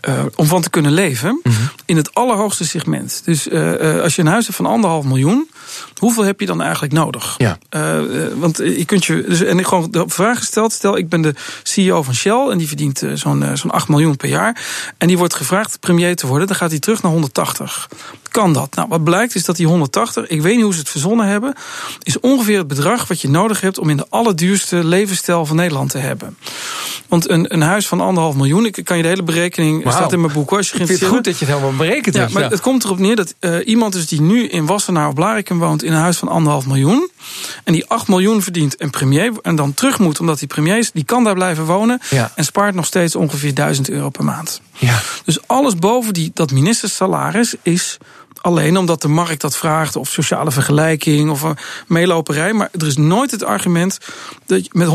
uh, 0.08 0.19
uh, 0.19 0.25
om 0.34 0.46
van 0.46 0.62
te 0.62 0.70
kunnen 0.70 0.93
leven. 0.93 1.31
Mm 1.31 1.52
-hmm. 1.52 1.70
In 1.84 1.96
het 1.96 2.14
allerhoogste 2.14 2.66
segment. 2.66 3.22
Dus 3.25 3.46
uh, 3.46 4.00
als 4.00 4.16
je 4.16 4.22
een 4.22 4.28
huis 4.28 4.44
hebt 4.44 4.56
van 4.56 4.66
anderhalf 4.66 5.05
miljoen, 5.05 5.49
hoeveel 5.98 6.24
heb 6.24 6.40
je 6.40 6.46
dan 6.46 6.62
eigenlijk 6.62 6.92
nodig? 6.92 7.34
Ja. 7.36 7.58
want 8.34 8.56
je 8.56 8.84
kunt 8.84 9.04
je. 9.04 9.24
Dus, 9.28 9.42
en 9.42 9.58
ik 9.58 9.66
gewoon 9.66 9.90
de 9.90 10.04
vraag 10.06 10.38
gesteld: 10.38 10.72
stel, 10.72 10.96
ik 10.96 11.08
ben 11.08 11.22
de 11.22 11.34
CEO 11.62 12.02
van 12.02 12.14
Shell 12.14 12.48
en 12.50 12.58
die 12.58 12.68
verdient 12.68 13.02
zo'n 13.14 13.44
zo'n 13.54 13.70
8 13.70 13.88
miljoen 13.88 14.16
per 14.16 14.28
jaar. 14.28 14.64
En 14.98 15.06
die 15.08 15.18
wordt 15.18 15.34
gevraagd 15.34 15.80
premier 15.80 16.16
te 16.16 16.26
worden, 16.26 16.46
dan 16.46 16.56
gaat 16.56 16.70
hij 16.70 16.78
terug 16.78 17.02
naar 17.02 17.12
180. 17.12 17.88
Kan 18.30 18.52
dat? 18.52 18.74
Nou, 18.74 18.88
wat 18.88 19.04
blijkt 19.04 19.34
is 19.34 19.44
dat 19.44 19.56
die 19.56 19.66
180, 19.66 20.26
ik 20.26 20.42
weet 20.42 20.54
niet 20.54 20.64
hoe 20.64 20.72
ze 20.72 20.78
het 20.78 20.88
verzonnen 20.88 21.26
hebben, 21.26 21.54
is 22.02 22.20
ongeveer 22.20 22.58
het 22.58 22.68
bedrag 22.68 23.08
wat 23.08 23.20
je 23.20 23.28
nodig 23.28 23.60
hebt 23.60 23.78
om 23.78 23.90
in 23.90 23.96
de 23.96 24.06
allerduurste 24.08 24.84
levensstijl 24.84 25.46
van 25.46 25.56
Nederland 25.56 25.90
te 25.90 25.98
hebben. 25.98 26.36
Want 27.08 27.30
een, 27.30 27.54
een 27.54 27.60
huis 27.60 27.86
van 27.86 28.00
anderhalf 28.00 28.34
miljoen, 28.34 28.66
ik 28.66 28.84
kan 28.84 28.96
je 28.96 29.02
de 29.02 29.08
hele 29.08 29.22
berekening, 29.22 29.84
wow. 29.84 29.92
staat 29.92 30.12
in 30.12 30.20
mijn 30.20 30.32
boek. 30.32 30.52
Als 30.52 30.70
je 30.70 30.78
ik 30.78 30.86
vind 30.86 31.00
het 31.00 31.08
goed 31.08 31.24
dat 31.24 31.38
je 31.38 31.44
het 31.44 31.54
helemaal 31.54 31.76
berekend 31.76 32.14
ja, 32.14 32.20
hebt. 32.20 32.32
Maar 32.32 32.50
het 32.50 32.60
komt 32.60 32.84
erop 32.84 32.98
neer 32.98 33.16
dat 33.16 33.34
uh, 33.40 33.66
iemand 33.66 33.92
dus 33.92 34.06
die 34.06 34.20
nu 34.20 34.46
in 34.46 34.66
Wassenaar 34.66 35.08
of 35.08 35.14
Blarikum 35.14 35.58
woont 35.58 35.67
in 35.76 35.92
een 35.92 36.00
huis 36.00 36.16
van 36.18 36.28
anderhalf 36.28 36.66
miljoen. 36.66 37.10
En 37.64 37.72
die 37.72 37.88
8 37.88 38.08
miljoen 38.08 38.42
verdient 38.42 38.76
en 38.76 38.90
premier. 38.90 39.32
En 39.42 39.56
dan 39.56 39.74
terug 39.74 39.98
moet 39.98 40.20
omdat 40.20 40.38
hij 40.38 40.48
premier 40.48 40.78
is. 40.78 40.90
Die 40.92 41.04
kan 41.04 41.24
daar 41.24 41.34
blijven 41.34 41.64
wonen. 41.64 42.00
Ja. 42.10 42.32
En 42.34 42.44
spaart 42.44 42.74
nog 42.74 42.86
steeds 42.86 43.16
ongeveer 43.16 43.54
1000 43.54 43.90
euro 43.90 44.10
per 44.10 44.24
maand. 44.24 44.60
Ja. 44.72 45.00
Dus 45.24 45.38
alles 45.46 45.74
boven 45.74 46.12
die, 46.12 46.30
dat 46.34 46.50
ministersalaris 46.50 47.54
is 47.62 47.98
alleen 48.40 48.76
omdat 48.76 49.02
de 49.02 49.08
markt 49.08 49.40
dat 49.40 49.56
vraagt, 49.56 49.96
of 49.96 50.08
sociale 50.08 50.50
vergelijking, 50.50 51.30
of 51.30 51.42
een 51.42 51.56
meeloperij. 51.86 52.52
Maar 52.52 52.68
er 52.72 52.86
is 52.86 52.96
nooit 52.96 53.30
het 53.30 53.44
argument 53.44 53.98
dat 54.46 54.64
je 54.64 54.70
met 54.72 54.88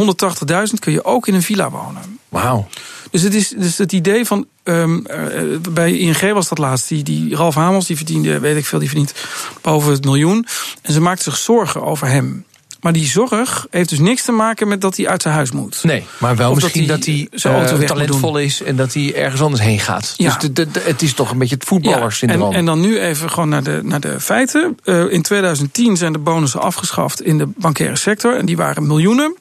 180.000 0.74 0.80
kun 0.80 0.92
je 0.92 1.06
ook 1.06 1.28
in 1.28 1.34
een 1.34 1.44
villa 1.44 1.70
wonen. 1.70 2.20
Wauw. 2.30 2.68
Dus 3.14 3.22
het 3.22 3.34
is 3.34 3.50
dus 3.50 3.78
het 3.78 3.92
idee 3.92 4.26
van. 4.26 4.46
Um, 4.64 5.06
uh, 5.08 5.58
bij 5.72 5.98
ING 5.98 6.34
was 6.34 6.50
dat 6.50 6.58
laatst. 6.58 6.88
Die, 6.88 7.04
die 7.04 7.36
Ralf 7.36 7.56
Hamels, 7.56 7.86
die 7.86 7.96
verdiende, 7.96 8.40
weet 8.40 8.58
ik 8.58 8.66
veel, 8.66 8.80
die 8.80 8.88
verdient 8.88 9.14
boven 9.62 9.92
het 9.92 10.04
miljoen. 10.04 10.48
En 10.82 10.94
ze 10.94 11.02
maakte 11.02 11.24
zich 11.24 11.38
zorgen 11.38 11.84
over 11.84 12.08
hem. 12.08 12.46
Maar 12.82 12.94
die 12.94 13.06
zorg 13.06 13.68
heeft 13.70 13.90
dus 13.90 14.00
niks 14.00 14.24
te 14.24 14.32
maken 14.32 14.68
met 14.68 14.82
dat 14.82 14.98
hij 14.98 15.08
uit 15.08 15.22
zijn 15.22 15.34
huis 15.34 15.52
moet. 15.52 15.84
Nee, 15.84 16.04
maar 16.18 16.36
wel 16.36 16.50
Of 16.50 16.56
misschien 16.56 16.88
dat 16.88 17.06
hij, 17.06 17.28
dat 17.32 17.44
hij 17.44 17.80
uh, 17.80 17.88
talentvol 17.88 18.38
is 18.38 18.62
en 18.62 18.76
dat 18.76 18.94
hij 18.94 19.16
ergens 19.16 19.42
anders 19.42 19.62
heen 19.62 19.80
gaat. 19.80 20.14
Ja. 20.18 20.26
Dus 20.26 20.42
de, 20.42 20.54
de, 20.54 20.72
de, 20.72 20.82
het 20.84 21.02
is 21.02 21.14
toch 21.14 21.32
een 21.32 21.38
beetje 21.38 21.56
het 21.56 21.66
voetballersyndroom. 21.66 22.42
Ja, 22.42 22.48
en, 22.48 22.54
en 22.54 22.66
dan 22.66 22.80
nu 22.80 23.00
even 23.00 23.30
gewoon 23.30 23.50
naar 23.50 23.64
de, 23.64 23.80
naar 23.84 24.00
de 24.00 24.20
feiten. 24.20 24.78
Uh, 24.84 25.12
in 25.12 25.22
2010 25.22 25.98
zijn 25.98 26.14
de 26.14 26.20
bonussen 26.20 26.62
afgeschaft 26.62 27.22
in 27.22 27.38
de 27.38 27.48
bankaire 27.56 27.96
sector. 27.96 28.38
En 28.38 28.46
die 28.46 28.58
waren 28.58 28.88
miljoenen. 28.88 29.36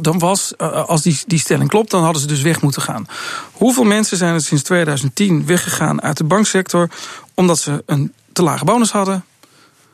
Dan 0.00 0.18
was, 0.18 0.52
uh, 0.58 0.84
als 0.84 1.02
die, 1.02 1.20
die 1.26 1.38
stelling 1.38 1.68
klopt, 1.68 1.90
dan 1.90 2.02
hadden 2.02 2.20
ze 2.20 2.26
dus 2.28 2.42
weg 2.42 2.62
moeten 2.62 2.82
gaan. 2.82 3.06
Hoeveel 3.52 3.84
mensen 3.84 4.16
zijn 4.16 4.34
er 4.34 4.40
sinds 4.40 4.62
2010 4.62 5.46
weggegaan 5.46 6.02
uit 6.02 6.16
de 6.16 6.24
banksector 6.24 6.90
omdat 7.34 7.58
ze 7.58 7.82
een 7.86 8.12
te 8.32 8.42
lage 8.42 8.64
bonus 8.64 8.90
hadden? 8.90 9.24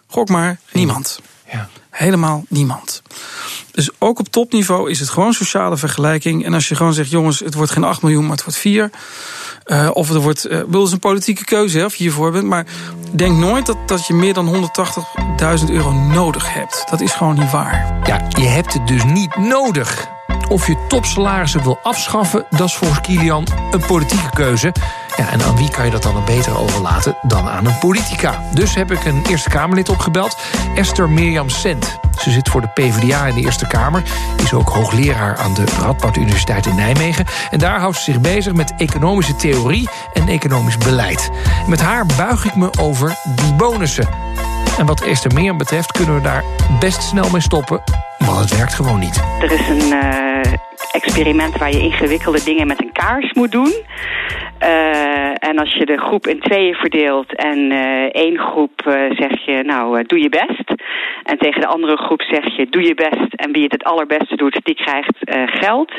Gok 0.07 0.29
maar, 0.29 0.59
niemand. 0.73 1.21
Ja. 1.53 1.69
Helemaal 1.91 2.45
niemand. 2.49 3.03
Dus 3.71 3.91
ook 3.99 4.19
op 4.19 4.29
topniveau 4.29 4.91
is 4.91 5.01
het 5.01 5.09
gewoon 5.09 5.33
sociale 5.33 5.77
vergelijking. 5.77 6.45
En 6.45 6.55
als 6.55 6.69
je 6.69 6.75
gewoon 6.75 6.95
zegt, 6.95 7.11
jongens, 7.11 7.39
het 7.39 7.55
wordt 7.55 7.73
geen 7.73 7.85
8 7.85 8.03
miljoen, 8.03 8.23
maar 8.23 8.37
het 8.37 8.45
wordt 8.45 8.59
4. 8.59 8.91
Uh, 9.71 9.91
of 9.93 10.11
er 10.11 10.21
wordt, 10.21 10.49
wil 10.69 10.85
is 10.85 10.93
een 10.93 10.99
politieke 10.99 11.45
keuze 11.45 11.85
of 11.85 11.95
je 11.95 12.03
hiervoor 12.03 12.31
bent. 12.31 12.45
Maar 12.45 12.67
denk 13.11 13.37
nooit 13.37 13.67
dat, 13.67 13.77
dat 13.87 14.07
je 14.07 14.15
meer 14.15 14.35
dan 14.35 14.69
180.000 15.61 15.71
euro 15.71 15.93
nodig 15.93 16.55
hebt. 16.55 16.85
Dat 16.91 17.01
is 17.01 17.13
gewoon 17.13 17.39
niet 17.39 17.51
waar. 17.51 18.01
Ja, 18.05 18.27
je 18.29 18.47
hebt 18.47 18.73
het 18.73 18.87
dus 18.87 19.05
niet 19.05 19.37
nodig. 19.37 20.09
Of 20.49 20.67
je 20.67 20.85
topsalarissen 20.89 21.63
wil 21.63 21.79
afschaffen, 21.83 22.47
dat 22.51 22.67
is 22.67 22.75
volgens 22.75 23.01
Kilian 23.01 23.47
een 23.71 23.87
politieke 23.87 24.31
keuze. 24.31 24.73
Ja, 25.19 25.31
en 25.31 25.43
aan 25.43 25.57
wie 25.57 25.71
kan 25.71 25.85
je 25.85 25.91
dat 25.91 26.03
dan 26.03 26.25
beter 26.25 26.59
overlaten 26.59 27.17
dan 27.23 27.49
aan 27.49 27.67
een 27.67 27.79
politica? 27.79 28.43
Dus 28.55 28.75
heb 28.75 28.91
ik 28.91 29.05
een 29.05 29.23
Eerste 29.29 29.49
Kamerlid 29.49 29.89
opgebeld, 29.89 30.37
Esther 30.75 31.11
Mirjam 31.11 31.49
Sent. 31.49 31.99
Ze 32.19 32.31
zit 32.31 32.49
voor 32.49 32.61
de 32.61 32.69
PvdA 32.69 33.27
in 33.27 33.35
de 33.35 33.41
Eerste 33.41 33.67
Kamer, 33.67 34.03
is 34.37 34.53
ook 34.53 34.69
hoogleraar 34.69 35.37
aan 35.37 35.55
de 35.55 35.65
Radboud 35.81 36.17
Universiteit 36.17 36.67
in 36.67 36.75
Nijmegen. 36.75 37.25
En 37.51 37.59
daar 37.59 37.81
houdt 37.81 37.97
ze 37.97 38.03
zich 38.03 38.21
bezig 38.21 38.53
met 38.53 38.75
economische 38.77 39.37
theorie 39.37 39.89
en 40.13 40.29
economisch 40.29 40.79
beleid. 40.79 41.31
Met 41.67 41.81
haar 41.81 42.07
buig 42.17 42.45
ik 42.45 42.55
me 42.55 42.71
over 42.81 43.19
die 43.25 43.55
bonussen. 43.55 44.09
En 44.79 44.87
wat 44.87 45.01
Esther 45.01 45.33
Mirjam 45.35 45.59
betreft 45.59 45.93
kunnen 45.93 46.15
we 46.15 46.21
daar 46.21 46.45
best 46.81 47.03
snel 47.03 47.31
mee 47.31 47.41
stoppen. 47.41 47.81
Want 48.19 48.39
het 48.39 48.57
werkt 48.57 48.75
gewoon 48.75 48.99
niet. 48.99 49.21
Er 49.41 49.53
is 49.53 49.69
een 49.69 49.93
uh, 49.93 50.53
experiment 51.09 51.59
waar 51.59 51.71
je 51.71 51.81
ingewikkelde 51.81 52.45
dingen 52.45 52.67
met 52.67 52.83
een 52.83 52.93
kaars 52.93 53.33
moet 53.33 53.53
doen. 53.53 53.73
Uh, 54.63 55.49
en 55.49 55.59
als 55.59 55.75
je 55.75 55.87
de 55.87 55.97
groep 55.97 56.27
in 56.27 56.41
tweeën 56.41 56.75
verdeelt 56.75 57.35
en 57.35 57.59
uh, 57.59 58.03
één 58.03 58.39
groep 58.39 58.81
zeg 59.11 59.45
je, 59.45 59.63
nou, 59.63 60.03
doe 60.03 60.21
je 60.21 60.29
best. 60.29 60.83
En 61.23 61.39
tegen 61.39 61.61
de 61.61 61.67
andere 61.67 61.97
groep 61.97 62.23
zeg 62.23 62.57
je, 62.57 62.67
doe 62.71 62.83
je 62.83 62.95
best. 62.95 63.35
En 63.35 63.53
wie 63.53 63.63
het 63.63 63.73
het 63.73 63.85
allerbeste 63.85 64.37
doet, 64.37 64.61
die 64.63 64.75
krijgt 64.75 65.17
geld. 65.45 65.93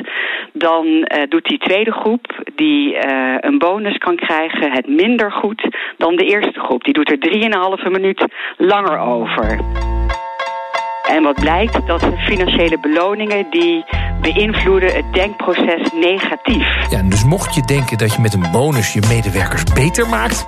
Dan 0.53 1.07
doet 1.29 1.45
die 1.45 1.57
tweede 1.57 1.91
groep, 1.91 2.51
die 2.55 2.97
een 3.39 3.57
bonus 3.57 3.97
kan 3.97 4.15
krijgen, 4.15 4.71
het 4.71 4.87
minder 4.87 5.31
goed 5.31 5.67
dan 5.97 6.15
de 6.15 6.25
eerste 6.25 6.59
groep. 6.59 6.83
Die 6.83 6.93
doet 6.93 7.11
er 7.11 7.19
drieënhalve 7.19 7.89
minuut 7.89 8.25
langer 8.57 8.99
over. 8.99 9.59
En 11.09 11.23
wat 11.23 11.39
blijkt, 11.39 11.87
dat 11.87 12.03
financiële 12.17 12.79
beloningen 12.79 13.45
die 13.49 13.85
beïnvloeden 14.21 14.95
het 14.95 15.13
denkproces 15.13 15.91
negatief. 15.93 16.89
Ja, 16.89 17.01
dus 17.01 17.23
mocht 17.23 17.55
je 17.55 17.61
denken 17.61 17.97
dat 17.97 18.13
je 18.13 18.21
met 18.21 18.33
een 18.33 18.51
bonus 18.51 18.93
je 18.93 19.01
medewerkers 19.07 19.63
beter 19.63 20.09
maakt, 20.09 20.47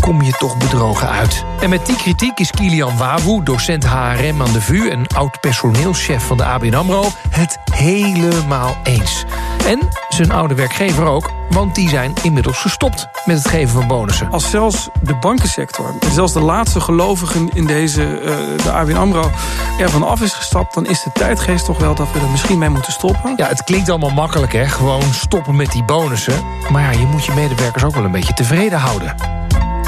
kom 0.00 0.22
je 0.22 0.32
toch 0.32 0.58
bedrogen 0.58 1.08
uit. 1.08 1.44
En 1.60 1.70
met 1.70 1.86
die 1.86 1.96
kritiek 1.96 2.38
is 2.38 2.50
Kilian 2.50 2.96
Wawu, 2.96 3.42
docent 3.42 3.86
HRM 3.86 4.42
aan 4.42 4.52
de 4.52 4.60
VU 4.60 4.88
en 4.88 5.06
oud 5.14 5.40
personeelschef 5.40 6.26
van 6.26 6.36
de 6.36 6.44
ABN 6.44 6.74
AMRO, 6.74 7.04
het 7.30 7.58
helemaal 7.72 8.76
eens. 8.82 9.24
En 9.66 9.88
zijn 10.08 10.32
oude 10.32 10.54
werkgever 10.54 11.06
ook, 11.06 11.30
want 11.50 11.74
die 11.74 11.88
zijn 11.88 12.12
inmiddels 12.22 12.58
gestopt 12.58 13.08
met 13.24 13.36
het 13.36 13.48
geven 13.48 13.68
van 13.68 13.86
bonussen. 13.86 14.30
Als 14.30 14.50
zelfs 14.50 14.88
de 15.02 15.14
bankensector, 15.14 15.94
zelfs 16.12 16.32
de 16.32 16.40
laatste 16.40 16.80
gelovigen 16.80 17.50
in 17.54 17.66
deze, 17.66 18.20
uh, 18.22 18.64
de 18.64 18.70
ABN 18.72 18.96
AMRO, 18.96 19.30
ervan 19.78 20.02
af 20.02 20.20
is 20.20 20.32
gestapt... 20.32 20.74
dan 20.74 20.86
is 20.86 21.02
de 21.02 21.10
tijdgeest 21.12 21.64
toch 21.64 21.78
wel 21.78 21.94
dat 21.94 22.12
we 22.12 22.18
er 22.18 22.28
misschien 22.28 22.58
mee 22.58 22.68
moeten 22.68 22.92
stoppen. 22.92 23.34
Ja, 23.36 23.46
het 23.46 23.64
klinkt 23.64 23.88
allemaal 23.88 24.10
makkelijk, 24.10 24.52
hè? 24.52 24.68
Gewoon 24.68 25.02
stoppen 25.12 25.56
met 25.56 25.72
die 25.72 25.84
bonussen. 25.84 26.44
Maar 26.70 26.82
ja, 26.82 26.90
je 27.00 27.06
moet 27.06 27.24
je 27.24 27.32
medewerkers 27.32 27.84
ook 27.84 27.94
wel 27.94 28.04
een 28.04 28.12
beetje 28.12 28.34
tevreden 28.34 28.78
houden. 28.78 29.14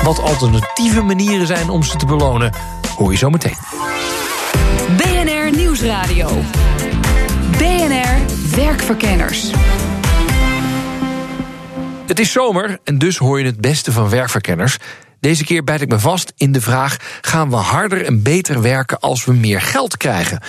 Wat 0.03 0.23
alternatieve 0.23 1.03
manieren 1.03 1.47
zijn 1.47 1.69
om 1.69 1.83
ze 1.83 1.97
te 1.97 2.07
belonen, 2.07 2.53
hoor 2.97 3.11
je 3.11 3.19
zo 3.19 3.31
meteen. 3.31 3.57
BNR 4.97 5.57
Nieuwsradio. 5.57 6.29
BNR 7.59 8.21
Werkverkenners. 8.57 9.51
Het 12.13 12.21
is 12.21 12.33
zomer 12.33 12.79
en 12.85 12.99
dus 12.99 13.17
hoor 13.17 13.39
je 13.39 13.45
het 13.45 13.61
beste 13.61 13.93
van 13.93 14.09
werkverkenners. 14.09 14.77
Deze 15.21 15.45
keer 15.45 15.65
bijt 15.65 15.81
ik 15.81 15.89
me 15.89 15.99
vast 15.99 16.33
in 16.37 16.53
de 16.53 16.61
vraag: 16.61 16.97
gaan 17.21 17.51
we 17.51 17.57
harder 17.57 18.05
en 18.05 18.23
beter 18.23 18.63
werken 18.63 19.01
als 19.01 19.25
we 19.25 19.33
meer 19.33 19.61
geld 19.61 19.97
krijgen? 19.97 20.41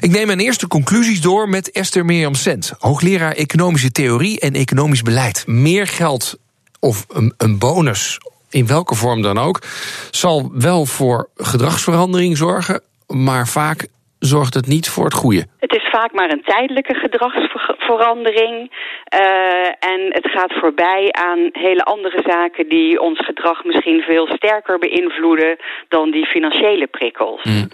Ik 0.00 0.10
neem 0.10 0.26
mijn 0.26 0.40
eerste 0.40 0.66
conclusies 0.66 1.20
door 1.20 1.48
met 1.48 1.70
Esther 1.70 2.04
Mirjam 2.04 2.34
Sent, 2.34 2.72
hoogleraar 2.78 3.32
economische 3.32 3.90
theorie 3.90 4.40
en 4.40 4.54
economisch 4.54 5.02
beleid. 5.02 5.46
Meer 5.46 5.86
geld 5.86 6.38
of 6.80 7.04
een, 7.08 7.34
een 7.36 7.58
bonus, 7.58 8.18
in 8.50 8.66
welke 8.66 8.94
vorm 8.94 9.22
dan 9.22 9.38
ook, 9.38 9.62
zal 10.10 10.50
wel 10.52 10.86
voor 10.86 11.28
gedragsverandering 11.36 12.36
zorgen, 12.36 12.80
maar 13.06 13.48
vaak 13.48 13.86
zorgt 14.26 14.54
het 14.54 14.66
niet 14.66 14.88
voor 14.88 15.04
het 15.04 15.14
goede. 15.14 15.46
Het 15.58 15.74
is 15.74 15.88
vaak 15.90 16.12
maar 16.12 16.30
een 16.30 16.42
tijdelijke 16.44 16.94
gedragsverandering. 16.94 18.54
Uh, 18.60 19.90
en 19.92 20.00
het 20.08 20.28
gaat 20.30 20.52
voorbij 20.52 21.12
aan 21.12 21.48
hele 21.52 21.82
andere 21.82 22.22
zaken 22.26 22.68
die 22.68 23.00
ons 23.00 23.24
gedrag 23.24 23.64
misschien 23.64 24.00
veel 24.00 24.26
sterker 24.26 24.78
beïnvloeden 24.78 25.56
dan 25.88 26.10
die 26.10 26.26
financiële 26.26 26.86
prikkels. 26.86 27.42
Mm. 27.42 27.68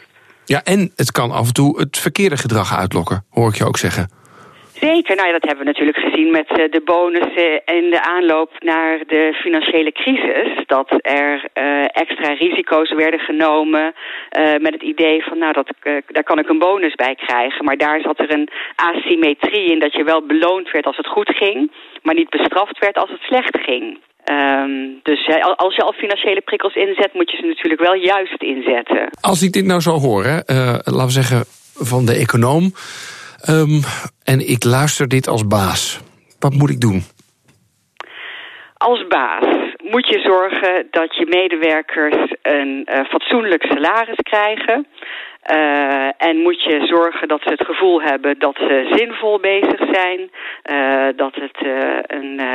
Ja, 0.44 0.60
en 0.64 0.92
het 0.96 1.12
kan 1.12 1.30
af 1.30 1.46
en 1.46 1.52
toe 1.52 1.80
het 1.80 1.98
verkeerde 1.98 2.36
gedrag 2.36 2.76
uitlokken, 2.78 3.24
hoor 3.30 3.48
ik 3.48 3.54
je 3.54 3.64
ook 3.64 3.76
zeggen. 3.76 4.19
Zeker, 4.80 5.16
nou 5.16 5.26
ja, 5.26 5.32
dat 5.32 5.46
hebben 5.48 5.64
we 5.64 5.72
natuurlijk 5.72 5.98
gezien 5.98 6.30
met 6.30 6.48
eh, 6.48 6.70
de 6.70 6.82
bonussen 6.84 7.64
en 7.64 7.90
de 7.90 8.02
aanloop 8.02 8.50
naar 8.58 8.98
de 9.06 9.38
financiële 9.42 9.92
crisis. 9.92 10.48
Dat 10.66 10.88
er 11.02 11.32
uh, 11.54 11.84
extra 12.02 12.32
risico's 12.32 12.92
werden 12.94 13.20
genomen 13.20 13.84
uh, 13.84 14.56
met 14.66 14.72
het 14.72 14.82
idee 14.82 15.22
van, 15.22 15.38
nou, 15.38 15.52
dat, 15.52 15.68
daar 16.06 16.22
kan 16.30 16.38
ik 16.38 16.48
een 16.48 16.58
bonus 16.58 16.94
bij 16.94 17.14
krijgen. 17.14 17.64
Maar 17.64 17.76
daar 17.76 18.00
zat 18.00 18.18
er 18.18 18.32
een 18.32 18.48
asymmetrie 18.74 19.70
in 19.72 19.78
dat 19.78 19.92
je 19.92 20.04
wel 20.04 20.26
beloond 20.26 20.70
werd 20.70 20.86
als 20.86 20.96
het 20.96 21.06
goed 21.06 21.30
ging, 21.36 21.70
maar 22.02 22.14
niet 22.14 22.30
bestraft 22.30 22.78
werd 22.78 22.96
als 22.96 23.10
het 23.10 23.20
slecht 23.20 23.58
ging. 23.62 23.98
Um, 24.30 25.00
dus 25.02 25.28
als 25.56 25.76
je 25.76 25.82
al 25.82 25.92
financiële 25.92 26.40
prikkels 26.40 26.74
inzet, 26.74 27.14
moet 27.14 27.30
je 27.30 27.36
ze 27.36 27.46
natuurlijk 27.46 27.80
wel 27.80 27.94
juist 27.94 28.42
inzetten. 28.42 29.08
Als 29.20 29.42
ik 29.42 29.52
dit 29.52 29.64
nou 29.64 29.80
zo 29.80 29.90
hoor, 29.90 30.24
hè, 30.24 30.36
laten 30.84 31.06
we 31.06 31.20
zeggen 31.22 31.44
van 31.74 32.06
de 32.06 32.14
econoom 32.14 32.72
Um, 33.48 33.80
en 34.24 34.48
ik 34.48 34.64
luister 34.64 35.08
dit 35.08 35.28
als 35.28 35.46
baas. 35.46 36.00
Wat 36.38 36.54
moet 36.54 36.70
ik 36.70 36.80
doen? 36.80 37.02
Als 38.76 39.06
baas 39.06 39.46
moet 39.90 40.08
je 40.08 40.18
zorgen 40.18 40.86
dat 40.90 41.16
je 41.16 41.26
medewerkers 41.28 42.34
een 42.42 42.88
uh, 42.90 43.04
fatsoenlijk 43.04 43.62
salaris 43.62 44.18
krijgen. 44.22 44.86
Uh, 45.48 46.08
en 46.16 46.36
moet 46.36 46.62
je 46.62 46.86
zorgen 46.86 47.28
dat 47.28 47.40
ze 47.42 47.48
het 47.48 47.64
gevoel 47.64 48.02
hebben 48.02 48.38
dat 48.38 48.56
ze 48.56 48.94
zinvol 48.96 49.38
bezig 49.38 49.80
zijn. 49.92 50.30
Uh, 50.72 51.08
dat 51.16 51.34
het 51.34 51.56
een 52.06 52.40
uh, 52.40 52.54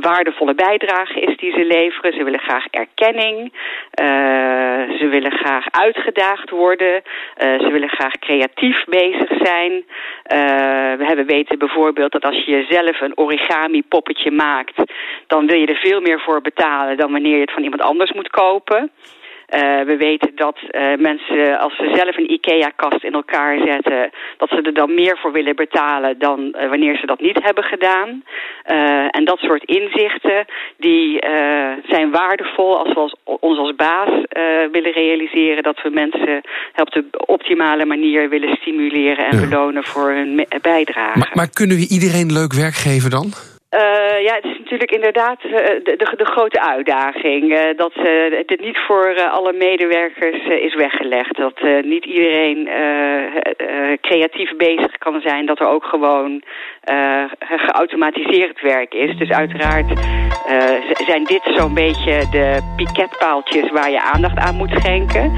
waardevolle 0.00 0.54
bijdrage 0.54 1.20
is 1.20 1.36
die 1.36 1.52
ze 1.52 1.64
leveren. 1.64 2.12
Ze 2.12 2.24
willen 2.24 2.40
graag 2.40 2.66
erkenning. 2.70 3.52
Ze 4.98 5.06
willen 5.10 5.32
graag 5.32 5.64
uitgedaagd 5.70 6.50
worden. 6.50 7.02
Ze 7.38 7.68
willen 7.72 7.88
graag 7.88 8.18
creatief 8.18 8.84
bezig 8.84 9.30
zijn. 9.42 9.84
we 10.98 11.04
hebben 11.04 11.26
weten 11.26 11.58
bijvoorbeeld 11.58 12.12
dat 12.12 12.24
als 12.24 12.44
je 12.44 12.66
zelf 12.68 13.00
een 13.00 13.18
origami 13.18 13.82
poppetje 13.82 14.30
maakt... 14.30 14.92
dan 15.26 15.46
wil 15.46 15.58
je 15.58 15.66
er 15.66 15.80
veel 15.82 16.00
meer 16.00 16.20
voor 16.20 16.40
betalen 16.40 16.96
dan 16.96 17.12
wanneer 17.12 17.34
je 17.34 17.40
het 17.40 17.52
van 17.52 17.62
iemand 17.62 17.82
anders 17.82 18.12
moet 18.12 18.30
kopen... 18.30 18.90
Uh, 19.48 19.60
we 19.86 19.96
weten 19.96 20.32
dat 20.34 20.58
uh, 20.62 20.96
mensen, 20.98 21.58
als 21.58 21.76
ze 21.76 21.92
zelf 21.94 22.16
een 22.16 22.32
IKEA-kast 22.32 23.04
in 23.04 23.12
elkaar 23.12 23.58
zetten... 23.58 24.10
dat 24.36 24.48
ze 24.48 24.62
er 24.62 24.74
dan 24.74 24.94
meer 24.94 25.18
voor 25.18 25.32
willen 25.32 25.56
betalen 25.56 26.18
dan 26.18 26.40
uh, 26.40 26.68
wanneer 26.68 26.96
ze 26.96 27.06
dat 27.06 27.20
niet 27.20 27.42
hebben 27.42 27.64
gedaan. 27.64 28.24
en 29.10 29.24
dat 29.24 29.38
soort 29.38 29.64
inzichten, 29.64 30.44
die 30.76 31.18
zijn 31.86 32.10
waardevol 32.10 32.78
als 32.78 32.94
we 32.94 33.00
als, 33.00 33.14
ons 33.24 33.58
als 33.58 33.74
baas 33.74 34.10
willen 34.72 34.92
realiseren... 34.92 35.62
dat 35.62 35.82
we 35.82 35.90
mensen 35.90 36.40
op 36.74 36.90
de 36.90 37.04
optimale 37.26 37.84
manier 37.84 38.28
willen 38.28 38.56
stimuleren 38.60 39.26
en 39.26 39.40
belonen 39.40 39.84
voor 39.84 40.10
hun 40.10 40.46
bijdrage. 40.62 41.18
Maar, 41.18 41.30
maar 41.32 41.50
kunnen 41.50 41.76
we 41.76 41.88
iedereen 41.88 42.32
leuk 42.32 42.52
werk 42.52 42.74
geven 42.74 43.10
dan? 43.10 43.53
Uh, 43.74 44.22
ja, 44.22 44.34
het 44.34 44.44
is 44.44 44.58
natuurlijk 44.58 44.90
inderdaad 44.90 45.44
uh, 45.44 45.52
de, 45.52 45.82
de, 45.82 46.14
de, 46.16 46.24
grote 46.24 46.60
uitdaging. 46.60 47.42
Uh, 47.52 47.58
dat 47.76 47.92
dit 48.46 48.60
niet 48.60 48.78
voor 48.86 49.28
alle 49.30 49.52
medewerkers 49.52 50.46
is 50.46 50.74
weggelegd. 50.74 51.36
Dat 51.36 51.60
niet 51.82 52.04
iedereen 52.04 52.68
creatief 54.00 54.56
bezig 54.56 54.98
kan 54.98 55.20
zijn. 55.20 55.46
Dat 55.46 55.60
er 55.60 55.66
ook 55.66 55.84
gewoon 55.84 56.42
geautomatiseerd 57.38 58.60
werk 58.60 58.94
is. 58.94 59.16
Dus 59.16 59.30
uiteraard 59.30 59.86
zijn 61.06 61.24
dit 61.24 61.42
zo'n 61.44 61.74
beetje 61.74 62.26
de 62.30 62.74
piketpaaltjes 62.76 63.70
waar 63.70 63.90
je 63.90 64.02
aandacht 64.02 64.38
aan 64.38 64.54
moet 64.54 64.70
schenken. 64.70 65.32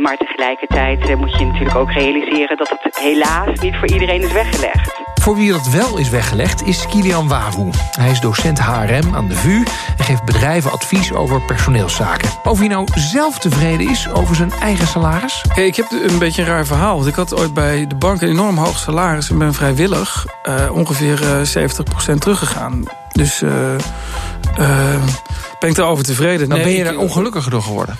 maar 0.00 0.16
tegelijkertijd 0.16 1.16
moet 1.16 1.38
je 1.38 1.44
natuurlijk 1.44 1.76
ook 1.76 1.92
realiseren 1.92 2.56
dat 2.56 2.68
het 2.68 2.98
helaas 2.98 3.60
niet 3.60 3.76
voor 3.76 3.88
iedereen 3.88 4.22
is 4.22 4.32
weggelegd. 4.32 5.03
Voor 5.24 5.36
wie 5.36 5.52
dat 5.52 5.68
wel 5.68 5.98
is 5.98 6.08
weggelegd 6.08 6.62
is 6.66 6.86
Kilian 6.86 7.28
Wawu. 7.28 7.70
Hij 7.90 8.10
is 8.10 8.20
docent 8.20 8.60
HRM 8.60 9.14
aan 9.14 9.28
de 9.28 9.34
VU 9.34 9.64
en 9.96 10.04
geeft 10.04 10.24
bedrijven 10.24 10.72
advies 10.72 11.12
over 11.12 11.42
personeelszaken. 11.42 12.30
Of 12.42 12.58
hij 12.58 12.68
nou 12.68 12.88
zelf 12.94 13.38
tevreden 13.38 13.90
is 13.90 14.08
over 14.08 14.36
zijn 14.36 14.52
eigen 14.52 14.86
salaris? 14.86 15.44
Ik 15.54 15.76
heb 15.76 15.90
een 15.90 16.18
beetje 16.18 16.42
een 16.42 16.48
raar 16.48 16.66
verhaal. 16.66 16.94
Want 16.94 17.06
ik 17.06 17.14
had 17.14 17.34
ooit 17.34 17.54
bij 17.54 17.86
de 17.86 17.94
bank 17.94 18.20
een 18.20 18.28
enorm 18.28 18.56
hoog 18.56 18.78
salaris... 18.78 19.30
en 19.30 19.38
ben 19.38 19.54
vrijwillig 19.54 20.26
uh, 20.48 20.72
ongeveer 20.72 21.22
uh, 21.54 21.68
70% 22.12 22.14
teruggegaan. 22.18 22.82
Dus 23.12 23.42
uh, 23.42 23.50
ben 25.58 25.68
ik 25.68 25.74
daarover 25.74 26.04
tevreden. 26.04 26.48
Nou, 26.48 26.60
nee, 26.60 26.68
ben 26.68 26.78
je 26.78 26.84
daar 26.84 27.02
ongelukkiger 27.02 27.50
door 27.50 27.62
geworden? 27.62 27.96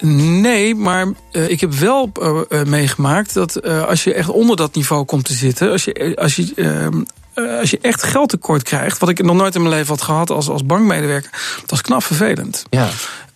Nee, 0.00 0.74
maar 0.74 1.06
uh, 1.32 1.48
ik 1.48 1.60
heb 1.60 1.72
wel 1.72 2.12
uh, 2.22 2.62
meegemaakt 2.62 3.34
dat 3.34 3.66
uh, 3.66 3.86
als 3.86 4.04
je 4.04 4.14
echt 4.14 4.28
onder 4.28 4.56
dat 4.56 4.74
niveau 4.74 5.04
komt 5.04 5.24
te 5.24 5.34
zitten, 5.34 5.70
als 5.70 5.84
je, 5.84 6.16
als 6.20 6.36
je, 6.36 6.52
ehm, 6.56 7.02
als 7.58 7.70
je 7.70 7.78
echt 7.82 8.02
geldtekort 8.02 8.62
krijgt, 8.62 8.98
wat 8.98 9.08
ik 9.08 9.22
nog 9.22 9.36
nooit 9.36 9.54
in 9.54 9.62
mijn 9.62 9.74
leven 9.74 9.88
had 9.88 10.02
gehad 10.02 10.30
als, 10.30 10.48
als 10.48 10.66
bankmedewerker, 10.66 11.30
dat 11.60 11.72
is 11.72 11.80
knap 11.80 12.04
vervelend. 12.04 12.64
Ja. 12.70 12.88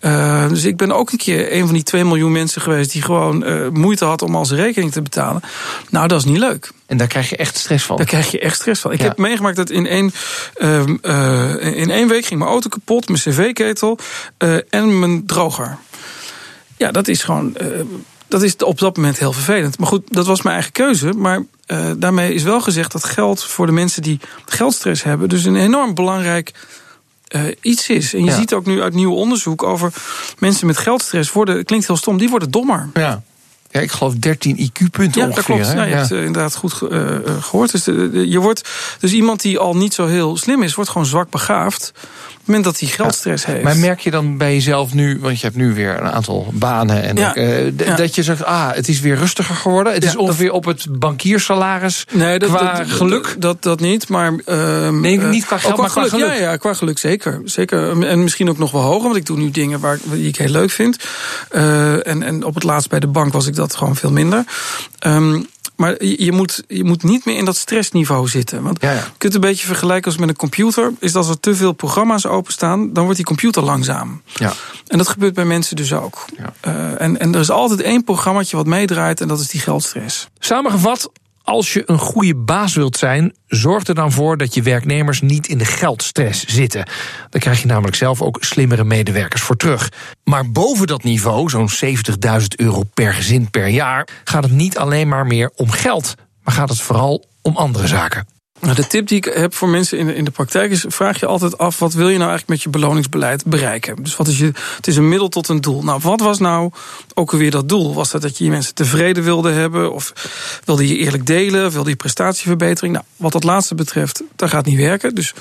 Uh, 0.04 0.48
dus 0.48 0.64
ik 0.64 0.76
ben 0.76 0.92
ook 0.92 1.12
een 1.12 1.18
keer 1.18 1.52
een 1.52 1.64
van 1.64 1.74
die 1.74 1.82
2 1.82 2.04
miljoen 2.04 2.32
mensen 2.32 2.62
geweest 2.62 2.92
die 2.92 3.02
gewoon 3.02 3.48
uh, 3.48 3.68
moeite 3.68 4.04
had 4.04 4.22
om 4.22 4.36
al 4.36 4.44
zijn 4.44 4.60
rekening 4.60 4.92
te 4.92 5.02
betalen. 5.02 5.42
Nou, 5.90 6.08
dat 6.08 6.18
is 6.18 6.24
niet 6.24 6.38
leuk. 6.38 6.70
En 6.86 6.96
daar 6.96 7.06
krijg 7.06 7.30
je 7.30 7.36
echt 7.36 7.56
stress 7.56 7.84
van. 7.84 7.96
Daar 7.96 8.06
krijg 8.06 8.30
je 8.30 8.38
echt 8.38 8.56
stress 8.56 8.80
van. 8.80 8.92
Ik 8.92 9.00
ja. 9.00 9.04
heb 9.04 9.18
meegemaakt 9.18 9.56
dat 9.56 9.70
in 9.70 9.86
één, 9.86 10.12
uh, 10.58 10.82
in 11.76 11.90
één 11.90 12.08
week 12.08 12.24
ging 12.24 12.38
mijn 12.38 12.50
auto 12.50 12.68
kapot, 12.68 13.08
mijn 13.08 13.20
cv-ketel 13.20 13.98
en 14.70 14.98
mijn 14.98 15.26
droger. 15.26 15.78
Ja, 16.76 16.90
dat 16.90 17.08
is 17.08 17.22
gewoon. 17.22 17.56
Uh, 17.62 17.68
dat 18.28 18.42
is 18.42 18.56
op 18.56 18.78
dat 18.78 18.96
moment 18.96 19.18
heel 19.18 19.32
vervelend. 19.32 19.78
Maar 19.78 19.88
goed, 19.88 20.02
dat 20.06 20.26
was 20.26 20.42
mijn 20.42 20.54
eigen 20.54 20.72
keuze. 20.72 21.12
Maar 21.12 21.42
uh, 21.66 21.90
daarmee 21.96 22.34
is 22.34 22.42
wel 22.42 22.60
gezegd 22.60 22.92
dat 22.92 23.04
geld 23.04 23.44
voor 23.44 23.66
de 23.66 23.72
mensen 23.72 24.02
die 24.02 24.20
geldstress 24.46 25.02
hebben, 25.02 25.28
dus 25.28 25.44
een 25.44 25.56
enorm 25.56 25.94
belangrijk 25.94 26.52
uh, 27.28 27.42
iets 27.60 27.88
is. 27.88 28.14
En 28.14 28.24
je 28.24 28.32
ziet 28.32 28.54
ook 28.54 28.66
nu 28.66 28.82
uit 28.82 28.94
nieuw 28.94 29.12
onderzoek 29.12 29.62
over 29.62 29.92
mensen 30.38 30.66
met 30.66 30.78
geldstress 30.78 31.32
worden, 31.32 31.64
klinkt 31.64 31.86
heel 31.86 31.96
stom, 31.96 32.18
die 32.18 32.28
worden 32.28 32.50
dommer. 32.50 32.90
Ja. 32.94 33.22
Ja, 33.70 33.80
ik 33.80 33.90
geloof 33.90 34.14
13 34.14 34.58
IQ-punten 34.58 35.20
ja, 35.20 35.28
ongeveer. 35.28 35.56
Dat 35.56 35.64
klopt. 35.64 35.74
Nou, 35.74 35.88
je 35.88 35.94
hebt 35.94 36.10
uh, 36.10 36.18
inderdaad 36.24 36.56
goed 36.56 36.80
uh, 36.82 37.16
gehoord. 37.40 37.70
Dus 37.70 37.84
de, 37.84 38.24
je 38.28 38.38
wordt, 38.38 38.68
dus 39.00 39.12
iemand 39.12 39.42
die 39.42 39.58
al 39.58 39.76
niet 39.76 39.94
zo 39.94 40.06
heel 40.06 40.36
slim 40.36 40.62
is, 40.62 40.74
wordt 40.74 40.90
gewoon 40.90 41.06
zwak 41.06 41.30
begaafd 41.30 41.92
het 42.46 42.54
moment 42.54 42.64
dat 42.64 42.78
hij 42.80 42.88
geldstress 42.88 43.44
ja, 43.44 43.52
heeft. 43.52 43.64
Maar 43.64 43.76
merk 43.76 44.00
je 44.00 44.10
dan 44.10 44.36
bij 44.38 44.52
jezelf 44.54 44.94
nu, 44.94 45.18
want 45.20 45.40
je 45.40 45.46
hebt 45.46 45.58
nu 45.58 45.74
weer 45.74 46.00
een 46.00 46.10
aantal 46.10 46.48
banen, 46.52 47.02
en 47.02 47.16
Ja, 47.16 47.36
uh, 47.36 47.78
ja. 47.78 47.96
dat 47.96 48.14
je 48.14 48.22
zegt, 48.22 48.44
ah, 48.44 48.72
het 48.72 48.88
is 48.88 49.00
weer 49.00 49.16
rustiger 49.16 49.54
geworden. 49.54 49.92
Het 49.92 50.04
is 50.04 50.16
ongeveer 50.16 50.52
op 50.52 50.64
het 50.64 50.86
bankiersalaris 50.98 52.04
Nee, 52.12 52.38
dat, 52.38 52.48
qua 52.48 52.74
dat- 52.78 52.90
geluk. 52.90 53.36
Dat, 53.38 53.62
dat 53.62 53.80
niet, 53.80 54.08
maar. 54.08 54.32
ehm, 54.44 55.00
Nee, 55.00 55.20
eh, 55.20 55.28
niet 55.30 55.44
qua 55.46 55.54
ook 55.56 55.62
geld, 55.62 55.76
maar 55.76 55.90
qua 55.90 56.02
geluk. 56.02 56.08
geluk. 56.22 56.38
Ja, 56.38 56.50
ja, 56.50 56.56
qua 56.56 56.74
geluk 56.74 56.98
zeker. 56.98 57.40
zeker. 57.44 58.02
En 58.06 58.22
misschien 58.22 58.48
ook 58.48 58.58
nog 58.58 58.70
wel 58.70 58.82
hoger, 58.82 59.02
want 59.02 59.16
ik 59.16 59.26
doe 59.26 59.36
nu 59.38 59.50
dingen 59.50 59.80
waar, 59.80 59.94
ik- 59.94 60.00
die 60.12 60.28
ik 60.28 60.36
heel 60.36 60.48
leuk 60.50 60.70
vind. 60.70 60.96
Eh, 61.50 62.06
en, 62.06 62.22
en 62.22 62.44
op 62.44 62.54
het 62.54 62.62
laatst 62.64 62.88
bij 62.88 63.00
de 63.00 63.06
bank 63.06 63.32
was 63.32 63.46
ik 63.46 63.54
dat 63.54 63.74
gewoon 63.76 63.96
veel 63.96 64.10
minder. 64.10 64.44
Ehm, 64.98 65.40
maar 65.76 66.04
je 66.04 66.24
je 66.24 66.32
moet, 66.32 66.64
je 66.68 66.84
moet 66.84 67.02
niet 67.02 67.24
meer 67.24 67.36
in 67.36 67.44
dat 67.44 67.56
stressniveau 67.56 68.28
zitten. 68.28 68.62
Want 68.62 68.82
Ja, 68.82 68.90
ja. 68.90 68.96
je 68.96 69.02
kunt 69.02 69.32
het 69.32 69.34
een 69.34 69.40
beetje 69.50 69.66
vergelijken 69.66 70.10
als 70.10 70.20
met 70.20 70.28
een 70.28 70.36
computer. 70.36 70.92
Is 70.98 71.12
dat 71.12 71.22
als 71.22 71.34
er 71.34 71.40
te 71.40 71.54
veel 71.54 71.72
programma's 71.72 72.26
openstaan, 72.26 72.92
dan 72.92 73.02
wordt 73.02 73.16
die 73.16 73.26
computer 73.26 73.62
langzaam. 73.62 74.22
Ja. 74.34 74.52
En 74.86 74.98
dat 74.98 75.08
gebeurt 75.08 75.34
bij 75.34 75.44
mensen 75.44 75.76
dus 75.76 75.92
ook. 75.92 76.24
Ja. 76.38 76.52
Eh, 76.60 77.00
en, 77.00 77.20
en 77.20 77.34
er 77.34 77.40
is 77.40 77.50
altijd 77.50 77.80
één 77.80 78.04
programmaatje 78.04 78.56
wat 78.56 78.66
meedraait 78.66 79.20
en 79.20 79.28
dat 79.28 79.40
is 79.40 79.48
die 79.48 79.60
geldstress. 79.60 80.28
Samengevat, 80.38 81.10
als 81.44 81.72
je 81.72 81.82
een 81.86 81.98
goede 81.98 82.34
baas 82.34 82.74
wilt 82.74 82.96
zijn, 82.96 83.34
zorg 83.46 83.86
er 83.86 83.94
dan 83.94 84.12
voor 84.12 84.36
dat 84.36 84.54
je 84.54 84.62
werknemers 84.62 85.20
niet 85.20 85.46
in 85.46 85.58
de 85.58 85.64
geldstress 85.64 86.44
zitten. 86.46 86.86
Dan 87.30 87.40
krijg 87.40 87.60
je 87.60 87.66
namelijk 87.66 87.96
zelf 87.96 88.22
ook 88.22 88.38
slimmere 88.40 88.84
medewerkers 88.84 89.42
voor 89.42 89.56
terug. 89.56 89.92
Maar 90.24 90.50
boven 90.50 90.86
dat 90.86 91.02
niveau, 91.02 91.48
zo'n 91.48 91.68
70.000 92.40 92.46
euro 92.56 92.82
per 92.94 93.14
gezin 93.14 93.50
per 93.50 93.66
jaar, 93.66 94.08
gaat 94.24 94.42
het 94.42 94.52
niet 94.52 94.78
alleen 94.78 95.08
maar 95.08 95.26
meer 95.26 95.50
om 95.56 95.70
geld, 95.70 96.14
maar 96.42 96.54
gaat 96.54 96.68
het 96.68 96.80
vooral 96.80 97.24
om 97.42 97.56
andere 97.56 97.86
zaken. 97.86 98.33
Nou, 98.64 98.76
de 98.76 98.86
tip 98.86 99.08
die 99.08 99.16
ik 99.16 99.24
heb 99.24 99.54
voor 99.54 99.68
mensen 99.68 99.98
in 99.98 100.06
de, 100.06 100.14
in 100.14 100.24
de 100.24 100.30
praktijk 100.30 100.70
is: 100.70 100.84
vraag 100.88 101.20
je 101.20 101.26
altijd 101.26 101.58
af 101.58 101.78
wat 101.78 101.92
wil 101.92 102.08
je 102.08 102.18
nou 102.18 102.30
eigenlijk 102.30 102.48
met 102.48 102.62
je 102.62 102.68
beloningsbeleid 102.68 103.44
bereiken? 103.44 104.02
Dus 104.02 104.16
wat 104.16 104.28
is 104.28 104.38
je, 104.38 104.52
het 104.76 104.86
is 104.86 104.96
een 104.96 105.08
middel 105.08 105.28
tot 105.28 105.48
een 105.48 105.60
doel. 105.60 105.82
Nou, 105.82 106.00
wat 106.02 106.20
was 106.20 106.38
nou 106.38 106.70
ook 107.14 107.32
alweer 107.32 107.50
dat 107.50 107.68
doel? 107.68 107.94
Was 107.94 108.10
dat 108.10 108.22
dat 108.22 108.38
je 108.38 108.44
je 108.44 108.50
mensen 108.50 108.74
tevreden 108.74 109.22
wilde 109.22 109.50
hebben? 109.50 109.92
Of 109.92 110.12
wilde 110.64 110.88
je 110.88 110.96
eerlijk 110.96 111.26
delen? 111.26 111.70
Wilde 111.70 111.90
je 111.90 111.96
prestatieverbetering? 111.96 112.92
Nou, 112.94 113.04
wat 113.16 113.32
dat 113.32 113.44
laatste 113.44 113.74
betreft, 113.74 114.22
dat 114.36 114.48
gaat 114.48 114.66
niet 114.66 114.78
werken. 114.78 115.14
Dus 115.14 115.34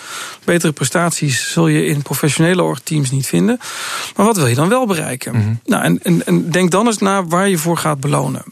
betere 0.43 0.71
prestaties 0.71 1.51
zul 1.51 1.67
je 1.67 1.85
in 1.85 2.01
professionele 2.01 2.63
orgteams 2.63 3.11
niet 3.11 3.27
vinden. 3.27 3.59
Maar 4.15 4.25
wat 4.25 4.37
wil 4.37 4.47
je 4.47 4.55
dan 4.55 4.69
wel 4.69 4.85
bereiken? 4.85 5.61
Nou, 5.65 5.83
en, 5.83 5.99
en, 6.03 6.25
en 6.25 6.49
denk 6.49 6.71
dan 6.71 6.85
eens 6.85 6.97
na 6.97 7.25
waar 7.25 7.49
je 7.49 7.57
voor 7.57 7.77
gaat 7.77 7.99
belonen. 7.99 8.43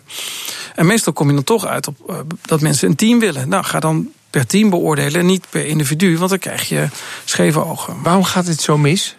En 0.75 0.85
meestal 0.85 1.13
kom 1.13 1.27
je 1.27 1.33
dan 1.33 1.43
toch 1.43 1.65
uit 1.65 1.87
op 1.87 1.95
eh, 2.09 2.15
dat 2.41 2.61
mensen 2.61 2.89
een 2.89 2.95
team 2.95 3.19
willen. 3.19 3.49
Nou, 3.49 3.63
ga 3.63 3.79
dan 3.79 4.09
per 4.31 4.47
team 4.47 4.69
beoordelen 4.69 5.19
en 5.19 5.25
niet 5.25 5.45
per 5.49 5.65
individu, 5.65 6.17
want 6.17 6.29
dan 6.29 6.39
krijg 6.39 6.69
je 6.69 6.87
scheve 7.25 7.65
ogen. 7.65 8.01
Waarom 8.03 8.23
gaat 8.23 8.45
dit 8.45 8.61
zo 8.61 8.77
mis? 8.77 9.15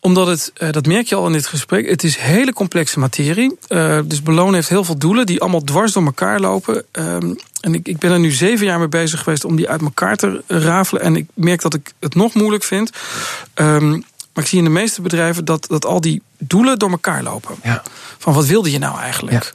Omdat 0.00 0.26
het, 0.26 0.52
eh, 0.54 0.70
dat 0.70 0.86
merk 0.86 1.06
je 1.06 1.14
al 1.14 1.26
in 1.26 1.32
dit 1.32 1.46
gesprek, 1.46 1.88
het 1.88 2.04
is 2.04 2.16
hele 2.16 2.52
complexe 2.52 2.98
materie. 2.98 3.56
Eh, 3.68 3.98
dus 4.04 4.22
belonen 4.22 4.54
heeft 4.54 4.68
heel 4.68 4.84
veel 4.84 4.98
doelen 4.98 5.26
die 5.26 5.40
allemaal 5.40 5.64
dwars 5.64 5.92
door 5.92 6.04
elkaar 6.04 6.40
lopen. 6.40 6.84
Ehm, 6.92 7.34
en 7.60 7.74
ik, 7.74 7.88
ik 7.88 7.98
ben 7.98 8.10
er 8.10 8.18
nu 8.18 8.30
zeven 8.30 8.66
jaar 8.66 8.78
mee 8.78 8.88
bezig 8.88 9.22
geweest 9.22 9.44
om 9.44 9.56
die 9.56 9.68
uit 9.68 9.80
elkaar 9.80 10.16
te 10.16 10.42
rafelen. 10.46 11.02
En 11.02 11.16
ik 11.16 11.26
merk 11.34 11.60
dat 11.60 11.74
ik 11.74 11.92
het 11.98 12.14
nog 12.14 12.34
moeilijk 12.34 12.64
vind. 12.64 12.90
Ehm, 13.54 14.00
maar 14.34 14.44
ik 14.44 14.50
zie 14.50 14.58
in 14.58 14.64
de 14.64 14.70
meeste 14.70 15.02
bedrijven 15.02 15.44
dat, 15.44 15.66
dat 15.68 15.84
al 15.84 16.00
die 16.00 16.22
doelen 16.38 16.78
door 16.78 16.90
elkaar 16.90 17.22
lopen. 17.22 17.54
Ja. 17.62 17.82
Van 18.18 18.32
wat 18.32 18.46
wilde 18.46 18.70
je 18.70 18.78
nou 18.78 18.98
eigenlijk? 18.98 19.52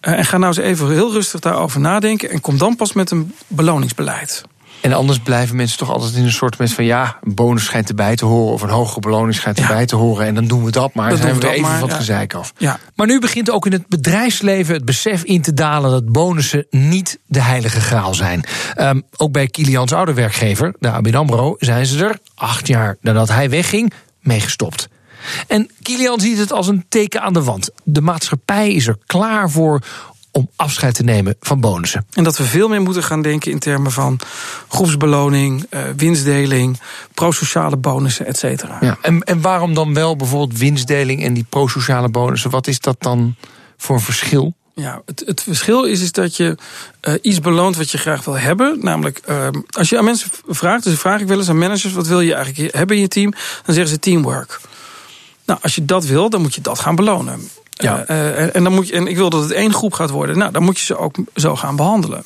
Eh, 0.00 0.18
en 0.18 0.24
ga 0.24 0.38
nou 0.38 0.56
eens 0.56 0.64
even 0.64 0.90
heel 0.90 1.12
rustig 1.12 1.40
daarover 1.40 1.80
nadenken. 1.80 2.30
En 2.30 2.40
kom 2.40 2.58
dan 2.58 2.76
pas 2.76 2.92
met 2.92 3.10
een 3.10 3.34
beloningsbeleid. 3.46 4.42
En 4.80 4.92
anders 4.92 5.18
blijven 5.18 5.56
mensen 5.56 5.78
toch 5.78 5.90
altijd 5.90 6.14
in 6.14 6.24
een 6.24 6.32
soort 6.32 6.56
van 6.56 6.84
ja, 6.84 7.18
een 7.22 7.34
bonus 7.34 7.64
schijnt 7.64 7.88
erbij 7.88 8.16
te 8.16 8.24
horen 8.24 8.52
of 8.52 8.62
een 8.62 8.68
hogere 8.68 9.00
beloning 9.00 9.34
schijnt 9.34 9.58
Ja. 9.58 9.68
erbij 9.68 9.86
te 9.86 9.96
horen. 9.96 10.26
En 10.26 10.34
dan 10.34 10.46
doen 10.46 10.64
we 10.64 10.70
dat 10.70 10.94
maar. 10.94 11.08
Dan 11.08 11.18
zijn 11.18 11.30
doen 11.30 11.40
we 11.40 11.46
er 11.46 11.52
even 11.52 11.62
maar, 11.68 11.78
van 11.78 11.82
het 11.88 11.90
ja. 11.90 11.96
gezeik 11.96 12.34
af. 12.34 12.52
Ja, 12.58 12.78
Maar 12.94 13.06
nu 13.06 13.20
begint 13.20 13.50
ook 13.50 13.66
in 13.66 13.72
het 13.72 13.88
bedrijfsleven 13.88 14.74
het 14.74 14.84
besef 14.84 15.22
in 15.22 15.42
te 15.42 15.54
dalen 15.54 15.90
dat 15.90 16.12
bonussen 16.12 16.66
niet 16.70 17.18
de 17.26 17.40
heilige 17.40 17.80
graal 17.80 18.14
zijn. 18.14 18.44
Ehm, 18.74 19.00
ook 19.16 19.32
bij 19.32 19.46
Kilians 19.46 19.92
oude 19.92 20.12
werkgever, 20.14 20.74
de 20.78 20.90
ABN 20.90 21.14
AMRO, 21.14 21.54
zijn 21.58 21.86
ze 21.86 22.04
er 22.04 22.18
acht 22.34 22.66
jaar 22.66 22.96
nadat 23.00 23.28
hij 23.28 23.50
wegging 23.50 23.92
mee 24.26 24.40
gestopt. 24.40 24.88
En 25.46 25.70
Kilian 25.82 26.20
ziet 26.20 26.38
het 26.38 26.52
als 26.52 26.68
een 26.68 26.84
teken 26.88 27.22
aan 27.22 27.32
de 27.32 27.42
wand. 27.42 27.70
De 27.84 28.00
maatschappij 28.00 28.72
is 28.72 28.86
er 28.86 28.98
klaar 29.06 29.50
voor 29.50 29.82
om 30.30 30.50
afscheid 30.56 30.94
te 30.94 31.02
nemen 31.02 31.36
van 31.40 31.60
bonussen. 31.60 32.06
En 32.12 32.24
dat 32.24 32.38
we 32.38 32.44
veel 32.44 32.68
meer 32.68 32.82
moeten 32.82 33.02
gaan 33.02 33.22
denken 33.22 33.50
in 33.50 33.58
termen 33.58 33.92
van 33.92 34.20
groepsbeloning, 34.68 35.66
eh, 35.70 35.82
winstdeling, 35.96 36.80
prosociale 37.14 37.76
bonussen, 37.76 38.26
et 38.26 38.38
cetera. 38.38 38.78
Ja. 38.80 38.98
En, 39.02 39.20
en 39.20 39.40
waarom 39.40 39.74
dan 39.74 39.94
wel 39.94 40.16
bijvoorbeeld 40.16 40.58
winstdeling 40.58 41.24
en 41.24 41.34
die 41.34 41.46
prosociale 41.48 42.08
bonussen? 42.08 42.50
Wat 42.50 42.66
is 42.66 42.80
dat 42.80 42.96
dan 42.98 43.34
voor 43.76 43.96
een 43.96 44.02
verschil? 44.02 44.54
Ja, 44.80 45.02
het, 45.04 45.22
het 45.26 45.42
verschil 45.42 45.84
is, 45.84 46.02
is 46.02 46.12
dat 46.12 46.36
je 46.36 46.56
eh, 47.00 47.14
iets 47.22 47.40
beloont 47.40 47.76
wat 47.76 47.90
je 47.90 47.98
graag 47.98 48.24
wil 48.24 48.38
hebben. 48.38 48.78
Namelijk, 48.80 49.18
eh, 49.18 49.48
als 49.70 49.88
je 49.88 49.98
aan 49.98 50.04
mensen 50.04 50.30
vraagt, 50.46 50.84
dus 50.84 50.98
vraag 50.98 51.20
ik 51.20 51.26
wel 51.26 51.38
eens 51.38 51.48
aan 51.48 51.58
managers: 51.58 51.92
wat 51.92 52.06
wil 52.06 52.20
je 52.20 52.34
eigenlijk 52.34 52.74
hebben 52.74 52.96
in 52.96 53.02
je 53.02 53.08
team? 53.08 53.30
Dan 53.64 53.74
zeggen 53.74 53.92
ze 53.92 53.98
teamwork. 53.98 54.60
Nou, 55.44 55.58
als 55.62 55.74
je 55.74 55.84
dat 55.84 56.04
wil, 56.04 56.30
dan 56.30 56.40
moet 56.40 56.54
je 56.54 56.60
dat 56.60 56.78
gaan 56.78 56.94
belonen. 56.94 57.48
Ja. 57.70 58.04
Eh, 58.04 58.28
eh, 58.28 58.38
en, 58.38 58.54
en 58.54 58.64
dan 58.64 58.72
moet 58.72 58.88
je, 58.88 58.94
en 58.94 59.06
ik 59.06 59.16
wil 59.16 59.30
dat 59.30 59.42
het 59.42 59.50
één 59.50 59.74
groep 59.74 59.92
gaat 59.92 60.10
worden. 60.10 60.38
Nou, 60.38 60.52
dan 60.52 60.62
moet 60.62 60.78
je 60.78 60.84
ze 60.84 60.96
ook 60.96 61.16
zo 61.34 61.56
gaan 61.56 61.76
behandelen. 61.76 62.24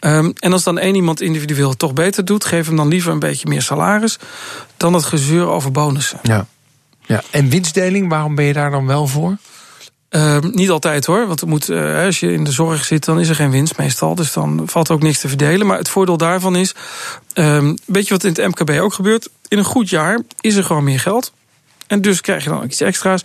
Ehm, 0.00 0.30
en 0.38 0.52
als 0.52 0.62
dan 0.62 0.78
één 0.78 0.94
iemand 0.94 1.20
individueel 1.20 1.68
het 1.68 1.78
toch 1.78 1.92
beter 1.92 2.24
doet, 2.24 2.44
geef 2.44 2.66
hem 2.66 2.76
dan 2.76 2.88
liever 2.88 3.12
een 3.12 3.18
beetje 3.18 3.48
meer 3.48 3.62
salaris 3.62 4.18
dan 4.76 4.92
dat 4.92 5.04
gezeur 5.04 5.46
over 5.46 5.70
bonussen. 5.70 6.18
Ja. 6.22 6.46
ja. 7.06 7.22
En 7.30 7.48
winstdeling, 7.48 8.08
waarom 8.08 8.34
ben 8.34 8.44
je 8.44 8.52
daar 8.52 8.70
dan 8.70 8.86
wel 8.86 9.06
voor? 9.06 9.36
Ehm, 10.14 10.50
niet 10.52 10.70
altijd 10.70 11.06
hoor, 11.06 11.26
want 11.26 11.44
moet, 11.44 11.68
eh, 11.68 12.04
als 12.04 12.20
je 12.20 12.32
in 12.32 12.44
de 12.44 12.52
zorg 12.52 12.84
zit, 12.84 13.04
dan 13.04 13.20
is 13.20 13.28
er 13.28 13.34
geen 13.34 13.50
winst 13.50 13.78
meestal. 13.78 14.14
Dus 14.14 14.32
dan 14.32 14.62
valt 14.66 14.90
ook 14.90 15.02
niks 15.02 15.18
te 15.20 15.28
verdelen. 15.28 15.66
Maar 15.66 15.78
het 15.78 15.88
voordeel 15.88 16.16
daarvan 16.16 16.56
is, 16.56 16.74
ehm, 17.32 17.76
weet 17.84 18.06
je 18.06 18.14
wat 18.14 18.24
in 18.24 18.32
het 18.32 18.46
MKB 18.46 18.80
ook 18.80 18.94
gebeurt? 18.94 19.28
In 19.48 19.58
een 19.58 19.64
goed 19.64 19.90
jaar 19.90 20.20
is 20.40 20.54
er 20.54 20.64
gewoon 20.64 20.84
meer 20.84 21.00
geld. 21.00 21.32
En 21.86 22.00
dus 22.00 22.20
krijg 22.20 22.44
je 22.44 22.50
dan 22.50 22.58
ook 22.58 22.64
iets 22.64 22.80
extra's. 22.80 23.20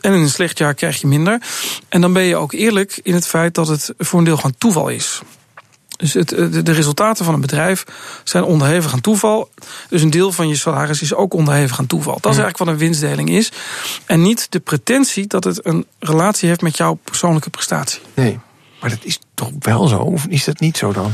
En 0.00 0.12
in 0.12 0.20
een 0.20 0.28
slecht 0.28 0.58
jaar 0.58 0.74
krijg 0.74 1.00
je 1.00 1.06
minder. 1.06 1.42
En 1.88 2.00
dan 2.00 2.12
ben 2.12 2.22
je 2.22 2.36
ook 2.36 2.52
eerlijk 2.52 3.00
in 3.02 3.14
het 3.14 3.26
feit 3.26 3.54
dat 3.54 3.68
het 3.68 3.94
voor 3.98 4.18
een 4.18 4.24
deel 4.24 4.36
gewoon 4.36 4.54
toeval 4.58 4.88
is. 4.88 5.20
Dus 5.96 6.12
het, 6.12 6.28
de 6.28 6.62
de 6.62 6.72
resultaten 6.72 7.24
van 7.24 7.34
een 7.34 7.40
bedrijf 7.40 7.84
zijn 8.24 8.44
onderhevig 8.44 8.92
aan 8.92 9.00
toeval. 9.00 9.50
Dus 9.88 10.02
een 10.02 10.10
deel 10.10 10.32
van 10.32 10.48
je 10.48 10.56
salaris 10.56 11.02
is 11.02 11.14
ook 11.14 11.34
onderhevig 11.34 11.78
aan 11.78 11.86
toeval. 11.86 12.18
Dat 12.20 12.32
is 12.32 12.38
eigenlijk 12.38 12.58
wat 12.58 12.68
een 12.68 12.78
winstdeling 12.78 13.28
is. 13.28 13.52
En 14.06 14.22
niet 14.22 14.46
de 14.50 14.60
pretentie 14.60 15.26
dat 15.26 15.44
het 15.44 15.66
een 15.66 15.86
relatie 15.98 16.48
heeft 16.48 16.62
met 16.62 16.76
jouw 16.76 16.98
persoonlijke 17.04 17.50
prestatie. 17.50 18.00
Nee. 18.14 18.38
Maar 18.80 18.90
dat 18.90 19.04
is 19.04 19.18
toch 19.34 19.50
wel 19.58 19.86
zo? 19.86 19.98
Of 19.98 20.26
is 20.26 20.44
dat 20.44 20.60
niet 20.60 20.76
zo 20.76 20.92
dan? 20.92 21.12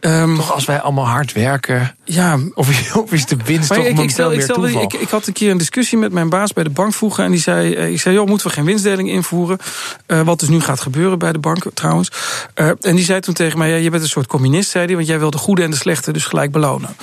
Ehm, 0.00 0.36
Toch 0.36 0.52
als 0.52 0.64
wij 0.64 0.80
allemaal 0.80 1.06
hard 1.06 1.32
werken? 1.32 1.96
ja, 2.04 2.38
Of 2.54 2.70
is, 2.70 2.92
of 3.02 3.12
is 3.12 3.26
de 3.26 3.36
winst 3.44 3.68
Maar 3.68 3.78
toch 3.78 3.86
ik, 3.86 3.98
ik, 3.98 4.10
stel, 4.10 4.32
ik, 4.32 4.40
stel, 4.40 4.66
ik, 4.66 4.92
ik 4.92 5.08
had 5.08 5.26
een 5.26 5.32
keer 5.32 5.50
een 5.50 5.58
discussie 5.58 5.98
met 5.98 6.12
mijn 6.12 6.28
baas 6.28 6.52
bij 6.52 6.64
de 6.64 6.70
bank 6.70 6.94
vroeger. 6.94 7.24
En 7.24 7.30
die 7.30 7.40
zei: 7.40 7.74
eh, 7.74 7.92
Ik 7.92 8.00
zei, 8.00 8.14
joh, 8.14 8.26
moeten 8.26 8.46
we 8.46 8.52
geen 8.52 8.64
winstdeling 8.64 9.08
invoeren? 9.10 9.58
Eh, 10.06 10.20
wat 10.20 10.40
dus 10.40 10.48
nu 10.48 10.60
gaat 10.60 10.80
gebeuren 10.80 11.18
bij 11.18 11.32
de 11.32 11.38
bank 11.38 11.64
trouwens. 11.74 12.10
Eh, 12.54 12.70
en 12.80 12.96
die 12.96 13.04
zei 13.04 13.20
toen 13.20 13.34
tegen 13.34 13.58
mij: 13.58 13.70
ja, 13.70 13.76
Je 13.76 13.90
bent 13.90 14.02
een 14.02 14.08
soort 14.08 14.26
communist, 14.26 14.70
zei 14.70 14.86
hij, 14.86 14.94
want 14.94 15.06
jij 15.06 15.18
wil 15.18 15.30
de 15.30 15.38
goede 15.38 15.62
en 15.62 15.70
de 15.70 15.76
slechte 15.76 16.12
dus 16.12 16.24
gelijk 16.24 16.52
belonen. 16.52 16.96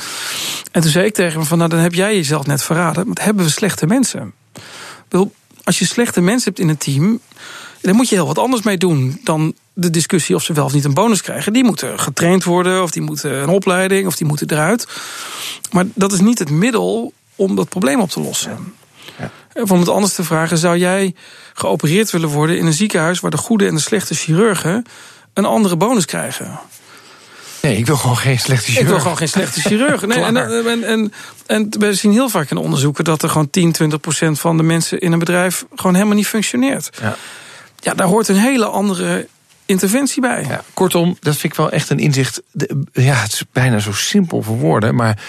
En 0.72 0.82
toen 0.82 0.92
zei 0.92 1.06
ik 1.06 1.14
tegen 1.14 1.38
hem: 1.38 1.48
van, 1.48 1.58
Nou, 1.58 1.70
dan 1.70 1.80
heb 1.80 1.94
jij 1.94 2.16
jezelf 2.16 2.46
net 2.46 2.64
verraden. 2.64 3.06
Want 3.06 3.24
hebben 3.24 3.46
we 3.46 3.52
slechte 3.52 3.86
mensen? 3.86 4.34
Ik 4.54 4.62
bedoel, 5.08 5.34
als 5.64 5.80
je 5.80 5.86
slechte 5.86 6.22
mensen 6.22 6.48
hebt 6.48 6.60
in 6.60 6.70
een 6.70 6.78
team. 6.78 7.20
Dan 7.82 7.96
moet 7.96 8.10
je 8.10 8.16
heel 8.16 8.28
wat 8.28 8.38
anders 8.38 8.62
mee 8.62 8.78
doen 8.78 9.20
dan 9.24 9.54
de 9.74 9.90
discussie 9.90 10.36
of 10.36 10.44
ze 10.44 10.54
wel 10.54 10.66
of 10.66 10.74
niet 10.74 10.86
een 10.86 10.94
bonus 10.94 11.22
krijgen. 11.22 11.54
Die 11.54 11.64
moeten 11.64 12.00
getraind 12.00 12.44
worden, 12.44 12.84
of 12.84 12.92
die 12.92 13.02
moeten 13.02 13.42
een 13.42 13.50
opleiding, 13.50 14.08
of 14.08 14.16
die 14.16 14.28
moeten 14.28 14.52
eruit. 14.52 14.88
Maar 15.72 15.86
dat 15.94 16.12
is 16.12 16.20
niet 16.20 16.40
het 16.40 16.50
middel 16.50 17.14
om 17.36 17.56
dat 17.56 17.70
probleem 17.70 18.00
op 18.00 18.10
te 18.10 18.20
lossen. 18.20 18.74
Of 19.54 19.72
om 19.72 19.80
het 19.80 19.90
anders 19.90 20.14
te 20.14 20.24
vragen, 20.24 20.58
zou 20.58 20.78
jij 20.78 21.16
geopereerd 21.54 22.12
willen 22.12 22.30
worden 22.30 22.58
in 22.58 22.66
een 22.66 22.74
ziekenhuis 22.74 23.20
waar 23.20 23.32
de 23.32 23.38
goede 23.38 23.68
en 23.68 23.76
de 23.76 23.82
slechte 23.82 24.16
chirurgen 24.16 24.86
een 25.34 25.46
andere 25.46 25.76
bonus 25.76 26.06
krijgen? 26.06 26.60
Nee, 27.62 27.78
ik 27.78 27.86
wil 27.86 27.96
gewoon 27.96 28.18
geen 28.18 28.40
slechte 28.40 28.66
chirurg. 28.66 28.82
Ik 28.82 28.88
wil 28.88 29.00
gewoon 29.00 29.18
geen 29.18 29.30
slechte 29.30 29.62
chirurg. 29.62 30.06
Nee, 30.06 30.24
en, 30.24 30.38
en, 30.38 30.84
en, 30.84 31.14
en 31.46 31.70
we 31.80 31.94
zien 31.94 32.12
heel 32.12 32.30
vaak 32.30 32.52
in 32.52 32.58
onderzoeken 32.58 33.04
dat 33.04 33.24
er 33.24 33.30
gewoon 33.30 33.50
10, 33.50 33.72
20 33.72 34.00
procent 34.00 34.40
van 34.40 34.58
de 34.58 34.64
mensen 34.64 35.00
in 35.00 35.12
een 35.12 35.20
bedrijf 35.20 35.66
gewoon 35.76 35.94
helemaal 35.94 36.16
niet 36.16 36.28
functioneert. 36.28 36.90
Ja. 37.02 37.18
Ja, 37.80 37.94
daar 37.94 38.08
hoort 38.08 38.28
een 38.28 38.36
hele 38.36 38.66
andere 38.66 39.28
interventie 39.66 40.22
bij. 40.22 40.46
Ja, 40.48 40.64
kortom, 40.74 41.18
dat 41.20 41.36
vind 41.36 41.54
ik 41.54 41.60
wel 41.60 41.72
echt 41.72 41.90
een 41.90 42.00
inzicht. 42.00 42.42
Ja, 42.92 43.14
het 43.14 43.34
is 43.34 43.44
bijna 43.52 43.80
zo 43.80 43.92
simpel 43.92 44.42
voor 44.42 44.58
woorden, 44.58 44.96
maar 44.96 45.20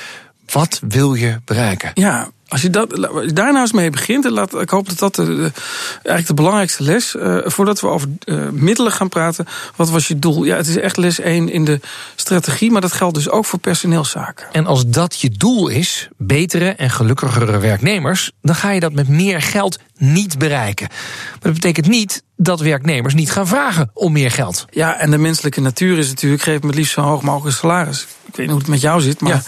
wat 0.47 0.81
wil 0.89 1.15
je 1.15 1.41
bereiken? 1.45 1.91
Ja, 1.95 2.31
als 2.49 2.63
je, 2.63 2.71
dat, 2.71 2.91
daar 3.35 3.53
nou 3.53 3.59
eens 3.59 3.73
mee 3.73 3.91
begint, 3.91 4.25
en 4.25 4.33
laat, 4.33 4.61
ik 4.61 4.71
hoop 4.71 4.89
dat 4.89 4.99
dat 4.99 5.15
de, 5.15 5.25
de- 5.25 5.53
eigenlijk 5.93 6.27
de 6.27 6.35
belangrijkste 6.35 6.83
les, 6.83 7.17
eh, 7.17 7.39
voordat 7.45 7.81
we 7.81 7.87
over 7.87 8.09
eh, 8.25 8.49
middelen 8.53 8.93
gaan 8.93 9.09
praten, 9.09 9.47
wat 9.77 9.91
was 9.91 10.09
je 10.09 10.19
doel? 10.19 10.45
Ja, 10.45 10.57
het 10.57 10.67
is 10.67 10.77
echt 10.77 10.97
les 10.97 11.21
1 11.21 11.49
in 11.49 11.65
de 11.65 11.81
strategie, 12.17 12.71
maar 12.71 12.81
dat 12.81 12.93
geldt 12.93 13.15
dus 13.15 13.29
ook 13.31 13.45
voor 13.45 13.59
personeelszaken. 13.59 14.47
En 14.53 14.67
als 14.67 14.87
dat 14.87 15.21
je 15.21 15.31
doel 15.31 15.69
is, 15.69 16.09
betere 16.17 16.69
en 16.71 16.91
gelukkigere 16.91 17.59
werknemers, 17.59 18.33
dan 18.43 18.55
ga 18.55 18.71
je 18.71 18.81
dat 18.81 18.93
met 18.93 19.09
meer 19.09 19.43
geld 19.43 19.79
niet 19.97 20.39
bereiken. 20.39 20.87
Maar 21.31 21.39
dat 21.41 21.53
betekent 21.53 21.87
niet 21.87 22.23
dat 22.37 22.61
werknemers 22.61 23.15
niet 23.15 23.33
gaan 23.33 23.47
vragen 23.47 23.91
om 23.95 24.13
meer 24.13 24.31
geld. 24.31 24.65
Ja, 24.71 24.99
en 24.99 25.11
de 25.11 25.19
menselijke 25.19 25.61
natuur 25.61 25.99
is 25.99 26.09
natuurlijk, 26.09 26.43
geef 26.43 26.61
me 26.61 26.67
het 26.67 26.77
liefst 26.77 26.93
zo 26.93 27.01
hoog 27.01 27.23
mogelijk 27.23 27.57
salaris. 27.57 28.07
Ik 28.29 28.37
weet 28.37 28.47
niet 28.47 28.49
hoe 28.49 28.59
het 28.59 28.69
met 28.69 28.81
jou 28.81 29.01
zit, 29.01 29.21
maar 29.21 29.33
Ja. 29.33 29.43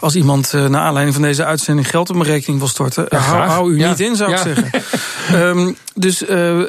als 0.00 0.14
iemand 0.14 0.54
eh, 0.54 0.66
naar 0.66 0.80
aanleiding 0.80 1.14
van 1.14 1.24
deze 1.24 1.44
uitzending 1.44 1.88
geld 1.90 2.10
op 2.10 2.16
mijn 2.16 2.28
rekening 2.28 2.58
wil 2.58 2.68
storten, 2.68 3.06
Ja, 3.10 3.18
hou, 3.46 3.72
u 3.72 3.78
Ja. 3.78 3.88
niet 3.88 4.00
in, 4.00 4.16
zou 4.16 4.32
ik 4.32 4.38
zeggen. 4.38 4.70
Ehm, 5.32 5.72
dus 5.94 6.24
eh, 6.24 6.60
eh, 6.60 6.66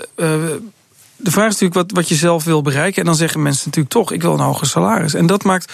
de 1.15 1.31
vraag 1.31 1.47
is 1.47 1.51
natuurlijk 1.59 1.73
wat, 1.73 1.91
wat 1.91 2.09
je 2.09 2.15
zelf 2.15 2.43
wil 2.43 2.61
bereiken. 2.61 2.99
En 2.99 3.05
dan 3.05 3.15
zeggen 3.15 3.41
mensen 3.41 3.63
natuurlijk 3.65 3.93
toch, 3.93 4.11
ik 4.11 4.21
wil 4.21 4.33
een 4.33 4.39
hoger 4.39 4.67
salaris. 4.67 5.13
En 5.13 5.25
dat 5.25 5.43
maakt 5.43 5.73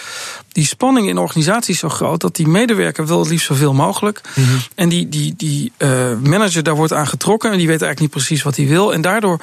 die 0.52 0.66
spanning 0.66 1.08
in 1.08 1.18
organisaties 1.18 1.78
zo 1.78 1.88
groot... 1.88 2.20
dat 2.20 2.36
die 2.36 2.48
medewerker 2.48 3.06
wil 3.06 3.18
het 3.18 3.28
liefst 3.28 3.46
zoveel 3.46 3.72
mogelijk. 3.74 4.20
Mhm. 4.34 4.48
En 4.74 4.88
die, 4.88 5.08
die, 5.08 5.34
die 5.36 5.72
eh, 5.76 5.90
manager 6.22 6.62
daar 6.62 6.74
wordt 6.74 6.92
aan 6.92 7.06
getrokken... 7.06 7.50
en 7.50 7.58
die 7.58 7.66
weet 7.66 7.82
eigenlijk 7.82 8.00
niet 8.14 8.24
precies 8.24 8.42
wat 8.42 8.56
hij 8.56 8.66
wil. 8.66 8.92
En 8.92 9.00
daardoor 9.00 9.40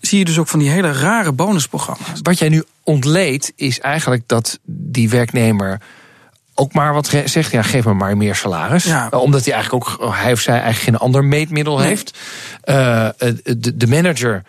zie 0.00 0.18
je 0.18 0.24
dus 0.24 0.38
ook 0.38 0.48
van 0.48 0.58
die 0.58 0.70
hele 0.70 0.92
rare 0.92 1.32
bonusprogramma's. 1.32 2.18
Wat 2.22 2.38
jij 2.38 2.48
nu 2.48 2.64
ontleedt, 2.90 3.52
is 3.56 3.80
eigenlijk 3.80 4.22
dat 4.26 4.58
die 4.64 5.08
werknemer 5.08 5.80
ook 6.54 6.72
maar 6.72 6.94
wat 6.94 7.06
zegt, 7.24 7.52
ja, 7.52 7.62
geef 7.62 7.84
me 7.84 7.94
maar 7.94 8.16
meer 8.16 8.34
salaris. 8.34 8.84
Ja. 8.84 9.08
Uh, 9.14 9.20
Omdat 9.20 9.44
hij 9.44 9.54
eigenlijk 9.54 9.84
ook, 9.84 10.00
oh, 10.00 10.20
hij 10.20 10.32
of 10.32 10.40
zij 10.40 10.54
eigenlijk 10.54 10.82
geen 10.84 10.96
ander 10.96 11.24
meetmiddel 11.24 11.78
Nee. 11.78 11.86
heeft. 11.86 12.18
Uh, 12.64 13.08
de, 13.42 13.76
de 13.76 13.86
manager 13.86 14.42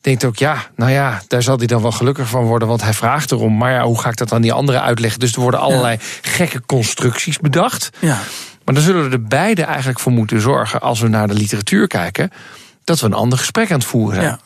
denkt 0.00 0.24
ook, 0.24 0.36
ja, 0.36 0.66
nou 0.76 0.90
ja, 0.90 1.22
daar 1.28 1.42
zal 1.42 1.58
hij 1.58 1.66
dan 1.66 1.82
wel 1.82 1.92
gelukkig 1.92 2.28
van 2.28 2.44
worden, 2.44 2.68
want 2.68 2.82
hij 2.82 2.92
vraagt 2.94 3.30
erom. 3.32 3.56
Maar 3.56 3.72
ja, 3.72 3.82
hoe 3.82 4.00
ga 4.00 4.08
ik 4.08 4.16
dat 4.16 4.32
aan 4.32 4.42
die 4.42 4.52
anderen 4.52 4.82
uitleggen? 4.82 5.20
Dus 5.20 5.32
er 5.34 5.40
worden 5.40 5.60
allerlei 5.60 5.96
gekke 6.22 6.62
constructies 6.66 7.38
bedacht. 7.38 7.90
Ja. 7.98 8.18
Maar 8.64 8.74
dan 8.74 8.82
zullen 8.82 9.04
we 9.04 9.10
er 9.10 9.22
beide 9.22 9.62
eigenlijk 9.62 10.00
voor 10.00 10.12
moeten 10.12 10.40
zorgen, 10.40 10.80
als 10.80 11.00
we 11.00 11.08
naar 11.08 11.28
de 11.28 11.34
literatuur 11.34 11.86
kijken, 11.86 12.30
dat 12.84 13.00
we 13.00 13.06
een 13.06 13.12
ander 13.12 13.38
gesprek 13.38 13.70
aan 13.70 13.78
het 13.78 13.88
voeren 13.88 14.14
zijn. 14.14 14.26
Ja. 14.28 14.38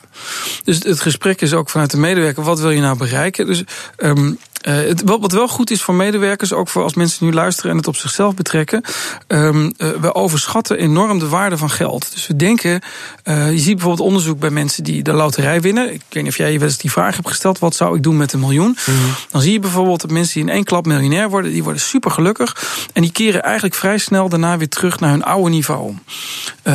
Dus 0.65 0.79
het 0.83 1.01
gesprek 1.01 1.41
is 1.41 1.53
ook 1.53 1.71
vanuit 1.71 1.91
de 1.91 1.99
medewerker, 1.99 2.43
wat 2.43 2.61
wil 2.61 2.71
je 2.71 2.81
nou 2.81 2.97
bereiken? 2.97 3.47
Dus 3.47 3.65
um, 3.97 4.39
uh, 4.69 4.75
het, 4.75 5.03
wat, 5.05 5.21
wat 5.21 5.33
wel 5.33 5.49
goed 5.49 5.71
is 5.71 5.83
voor 5.83 5.95
medewerkers, 5.95 6.53
ook 6.53 6.69
voor 6.69 6.83
als 6.83 6.95
mensen 6.95 7.27
nu 7.27 7.33
luisteren 7.33 7.71
en 7.71 7.77
het 7.77 7.87
op 7.87 7.97
zichzelf 7.97 8.35
betrekken. 8.35 8.83
Um, 9.27 9.73
uh, 9.79 9.91
we 10.01 10.15
overschatten 10.15 10.79
enorm 10.79 11.19
de 11.19 11.29
waarde 11.29 11.57
van 11.57 11.71
geld. 11.71 12.13
Dus 12.15 12.27
we 12.27 12.37
denken, 12.37 12.81
uh, 13.25 13.53
je 13.53 13.59
ziet 13.59 13.75
bijvoorbeeld 13.77 14.09
onderzoek 14.09 14.39
bij 14.39 14.51
mensen 14.51 14.85
die 14.85 15.03
de 15.03 15.13
loterij 15.13 15.61
winnen. 15.61 15.93
Ik 15.93 16.03
weet 16.09 16.23
niet 16.23 16.33
of 16.33 16.39
jij 16.39 16.53
je 16.53 16.59
wel 16.59 16.69
eens 16.69 16.79
die 16.79 16.91
vraag 16.91 17.15
hebt 17.15 17.29
gesteld: 17.29 17.59
wat 17.59 17.75
zou 17.75 17.97
ik 17.97 18.03
doen 18.03 18.17
met 18.17 18.33
een 18.33 18.41
miljoen? 18.41 18.67
Mm 18.87 18.95
-hmm. 18.95 19.15
Dan 19.31 19.41
zie 19.41 19.53
je 19.53 19.61
bijvoorbeeld 19.61 20.01
dat 20.01 20.11
mensen 20.11 20.35
die 20.35 20.43
in 20.43 20.55
één 20.55 20.65
klap 20.65 20.87
miljonair 20.87 21.31
worden, 21.31 21.53
die 21.53 21.63
worden 21.63 21.83
super 21.83 22.11
gelukkig. 22.11 22.57
En 22.93 23.03
die 23.03 23.13
keren 23.13 23.43
eigenlijk 23.43 23.75
vrij 23.75 23.99
snel 23.99 24.29
daarna 24.29 24.57
weer 24.57 24.69
terug 24.69 25.01
naar 25.01 25.11
hun 25.11 25.25
oude 25.25 25.51
niveau. 25.51 25.95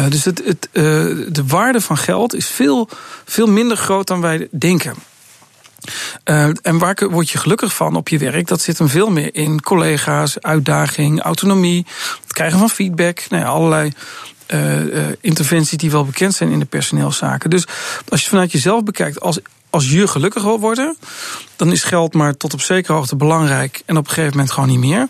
Dus 0.10 0.26
het, 0.26 0.41
het, 0.45 0.69
de 0.71 1.43
waarde 1.47 1.82
van 1.82 1.97
geld 1.97 2.36
is 2.36 2.47
veel, 2.47 2.89
veel 3.28 3.48
minder 3.48 3.78
groot 3.78 4.08
dan 4.08 4.22
wij 4.22 4.48
denken. 4.52 4.96
Uh, 6.26 6.50
en 6.62 6.78
waar 6.78 7.08
word 7.10 7.30
je 7.30 7.38
gelukkig 7.38 7.76
van 7.76 7.96
op 7.96 8.08
je 8.08 8.18
werk? 8.18 8.48
Dat 8.48 8.62
zit 8.62 8.78
hem 8.78 8.90
veel 8.90 9.10
meer 9.10 9.36
in 9.36 9.62
collega's, 9.62 10.40
uitdaging, 10.42 11.22
autonomie, 11.22 11.86
het 12.22 12.34
krijgen 12.34 12.60
van 12.60 12.70
feedback, 12.70 13.26
nou 13.30 13.44
ja, 13.44 13.50
allerlei 13.50 13.92
uh, 14.48 14.84
uh, 14.86 15.06
interventies 15.22 15.78
die 15.78 15.92
wel 15.92 16.06
bekend 16.06 16.36
zijn 16.36 16.52
in 16.52 16.60
de 16.60 16.66
personeelszaken. 16.66 17.50
Dus 17.50 17.68
als 18.10 18.24
je 18.24 18.30
vanuit 18.30 18.52
jezelf 18.52 18.84
bekijkt, 18.84 19.20
als, 19.20 19.40
als 19.70 19.90
je 19.90 20.08
gelukkig 20.08 20.44
wil 20.44 20.60
worden, 20.60 20.98
dan 21.56 21.72
is 21.72 21.84
geld 21.84 22.13
maar 22.13 22.38
tot 22.38 22.54
op 22.54 22.62
zekere 22.62 22.94
hoogte 22.94 23.16
belangrijk 23.16 23.82
en 23.86 23.98
op 23.98 24.04
een 24.04 24.13
gegeven 24.13 24.32
moment 24.32 24.52
gewoon 24.52 24.70
niet 24.70 24.80
meer. 24.80 25.08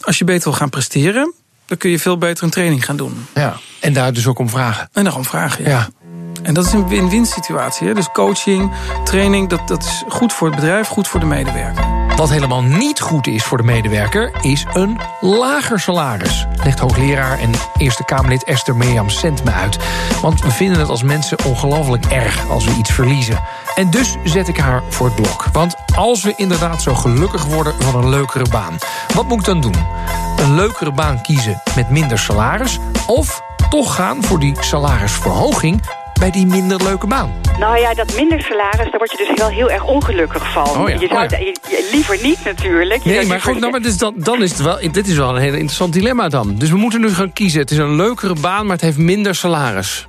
Als 0.00 0.18
je 0.18 0.24
beter 0.24 0.44
wil 0.44 0.58
gaan 0.58 0.70
presteren, 0.70 1.34
dan 1.66 1.78
kun 1.78 1.90
je 1.90 1.98
veel 1.98 2.18
beter 2.18 2.44
een 2.44 2.50
training 2.50 2.84
gaan 2.84 2.96
doen. 2.96 3.26
Ja, 3.34 3.56
en 3.80 3.92
daar 3.92 4.12
dus 4.12 4.26
ook 4.26 4.38
om 4.38 4.48
vragen. 4.48 4.88
En 4.92 5.04
daarom 5.04 5.24
vragen, 5.24 5.64
ja. 5.64 5.70
ja. 5.70 5.97
En 6.48 6.54
dat 6.54 6.66
is 6.66 6.72
een 6.72 6.88
win-win 6.88 7.26
situatie. 7.26 7.86
Hè? 7.86 7.94
Dus 7.94 8.10
coaching, 8.12 8.72
training, 9.04 9.48
dat, 9.48 9.68
dat 9.68 9.82
is 9.82 10.04
goed 10.08 10.32
voor 10.32 10.46
het 10.46 10.56
bedrijf, 10.56 10.88
goed 10.88 11.08
voor 11.08 11.20
de 11.20 11.26
medewerker. 11.26 11.84
Wat 12.16 12.30
helemaal 12.30 12.62
niet 12.62 13.00
goed 13.00 13.26
is 13.26 13.44
voor 13.44 13.56
de 13.56 13.64
medewerker, 13.64 14.32
is 14.40 14.66
een 14.72 15.00
lager 15.20 15.80
salaris. 15.80 16.46
Legt 16.64 16.78
hoogleraar 16.78 17.38
en 17.38 17.50
Eerste 17.76 18.04
Kamerlid 18.04 18.44
Esther 18.44 18.76
Mirjam 18.76 19.08
Sent 19.08 19.44
me 19.44 19.50
uit. 19.50 19.78
Want 20.20 20.40
we 20.40 20.50
vinden 20.50 20.78
het 20.78 20.88
als 20.88 21.02
mensen 21.02 21.38
ongelooflijk 21.44 22.04
erg 22.04 22.48
als 22.48 22.64
we 22.64 22.74
iets 22.74 22.90
verliezen. 22.90 23.40
En 23.74 23.90
dus 23.90 24.16
zet 24.24 24.48
ik 24.48 24.56
haar 24.56 24.82
voor 24.88 25.06
het 25.06 25.14
blok. 25.14 25.44
Want 25.52 25.74
als 25.96 26.22
we 26.22 26.32
inderdaad 26.36 26.82
zo 26.82 26.94
gelukkig 26.94 27.44
worden 27.44 27.74
van 27.78 28.02
een 28.02 28.08
leukere 28.08 28.48
baan, 28.50 28.78
wat 29.14 29.26
moet 29.26 29.38
ik 29.38 29.44
dan 29.44 29.60
doen? 29.60 29.86
Een 30.36 30.54
leukere 30.54 30.92
baan 30.92 31.22
kiezen 31.22 31.62
met 31.74 31.90
minder 31.90 32.18
salaris? 32.18 32.78
Of 33.06 33.42
toch 33.70 33.94
gaan 33.94 34.24
voor 34.24 34.38
die 34.38 34.56
salarisverhoging 34.60 35.80
bij 36.18 36.30
die 36.30 36.46
minder 36.46 36.82
leuke 36.82 37.06
baan? 37.06 37.32
Nou 37.58 37.78
ja, 37.78 37.94
dat 37.94 38.14
minder 38.14 38.42
salaris, 38.42 38.90
daar 38.90 38.98
word 38.98 39.10
je 39.10 39.16
dus 39.16 39.38
wel 39.38 39.48
heel 39.48 39.70
erg 39.70 39.84
ongelukkig 39.84 40.52
van. 40.52 40.68
Oh 40.68 40.88
ja, 40.88 40.94
je 40.94 41.06
zou 41.08 41.24
oh 41.24 41.30
ja. 41.30 41.36
het 41.36 41.60
je, 41.68 41.88
liever 41.92 42.18
niet 42.22 42.44
natuurlijk. 42.44 43.02
Je 43.02 43.10
Nee, 43.10 43.26
maar 43.26 43.40
goed, 43.40 43.58
nou, 43.58 43.72
maar 43.72 43.84
is 43.84 43.98
dan, 43.98 44.14
dan 44.16 44.42
is 44.42 44.50
het 44.50 44.60
wel, 44.60 44.78
dit 44.92 45.08
is 45.08 45.16
wel 45.16 45.36
een 45.36 45.42
heel 45.42 45.52
interessant 45.52 45.92
dilemma 45.92 46.28
dan. 46.28 46.54
Dus 46.54 46.70
we 46.70 46.76
moeten 46.76 47.00
nu 47.00 47.08
gaan 47.08 47.32
kiezen. 47.32 47.60
Het 47.60 47.70
is 47.70 47.78
een 47.78 47.96
leukere 47.96 48.34
baan, 48.40 48.66
maar 48.66 48.74
het 48.74 48.84
heeft 48.84 48.98
minder 48.98 49.34
salaris. 49.34 50.07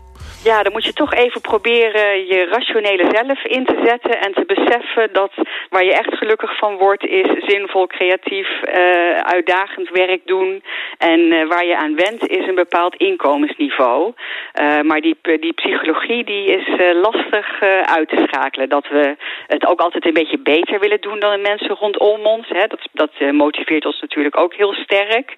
Ja, 0.51 0.63
dan 0.63 0.71
moet 0.71 0.85
je 0.85 0.93
toch 0.93 1.13
even 1.13 1.41
proberen 1.41 2.25
je 2.25 2.45
rationele 2.45 3.05
zelf 3.11 3.43
in 3.43 3.65
te 3.65 3.79
zetten... 3.83 4.21
en 4.21 4.33
te 4.33 4.45
beseffen 4.45 5.13
dat 5.13 5.31
waar 5.69 5.83
je 5.83 5.93
echt 5.93 6.17
gelukkig 6.17 6.57
van 6.57 6.77
wordt... 6.77 7.05
is 7.05 7.27
zinvol, 7.47 7.87
creatief, 7.87 8.47
uh, 8.47 9.17
uitdagend 9.17 9.89
werk 9.89 10.21
doen. 10.25 10.63
En 10.97 11.19
uh, 11.19 11.47
waar 11.47 11.65
je 11.65 11.77
aan 11.77 11.95
wendt 11.95 12.27
is 12.27 12.47
een 12.47 12.55
bepaald 12.55 12.95
inkomensniveau. 12.95 14.13
Uh, 14.61 14.81
maar 14.81 15.01
die, 15.01 15.17
die 15.21 15.53
psychologie 15.53 16.23
die 16.23 16.45
is 16.45 16.67
lastig 16.93 17.61
uit 17.83 18.09
te 18.09 18.25
schakelen. 18.27 18.69
Dat 18.69 18.87
we 18.87 19.15
het 19.47 19.65
ook 19.67 19.79
altijd 19.79 20.05
een 20.05 20.13
beetje 20.21 20.39
beter 20.39 20.79
willen 20.79 21.01
doen 21.01 21.19
dan 21.19 21.31
de 21.31 21.49
mensen 21.49 21.75
rondom 21.75 22.25
ons. 22.25 22.47
Hè. 22.47 22.67
Dat, 22.67 22.87
dat 22.93 23.31
motiveert 23.31 23.85
ons 23.85 24.01
natuurlijk 24.01 24.39
ook 24.39 24.53
heel 24.53 24.73
sterk. 24.73 25.35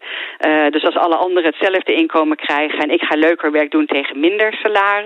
dus 0.69 0.85
als 0.85 0.97
alle 0.97 1.15
anderen 1.15 1.49
hetzelfde 1.49 1.93
inkomen 1.93 2.37
krijgen... 2.37 2.79
en 2.79 2.89
ik 2.89 3.01
ga 3.01 3.15
leuker 3.15 3.51
werk 3.51 3.71
doen 3.71 3.85
tegen 3.85 4.19
minder 4.19 4.53
salaris 4.53 4.99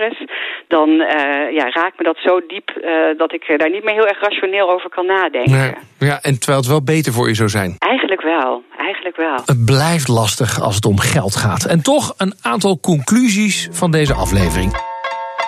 dan 0.67 0.89
uh, 0.89 1.51
ja, 1.51 1.69
raakt 1.69 1.97
me 1.97 2.03
dat 2.03 2.17
zo 2.17 2.41
diep 2.47 2.69
uh, 2.81 3.17
dat 3.17 3.34
ik 3.34 3.53
daar 3.58 3.69
niet 3.69 3.84
meer 3.84 3.93
heel 3.93 4.08
erg 4.08 4.21
rationeel 4.21 4.69
over 4.71 4.89
kan 4.89 5.05
nadenken. 5.05 5.51
Nee. 5.51 5.73
Ja, 6.10 6.19
en 6.21 6.39
terwijl 6.39 6.60
het 6.60 6.67
wel 6.67 6.84
beter 6.84 7.13
voor 7.13 7.27
je 7.27 7.34
zou 7.34 7.49
zijn. 7.49 7.75
Eigenlijk 7.77 8.21
wel, 8.21 8.63
eigenlijk 8.77 9.15
wel. 9.15 9.39
Het 9.45 9.65
blijft 9.65 10.08
lastig 10.08 10.62
als 10.62 10.75
het 10.75 10.86
om 10.86 10.99
geld 10.99 11.36
gaat. 11.36 11.65
En 11.65 11.81
toch 11.84 12.13
een 12.17 12.34
aantal 12.41 12.79
conclusies 12.79 13.67
van 13.71 13.91
deze 13.91 14.13
aflevering. 14.13 14.93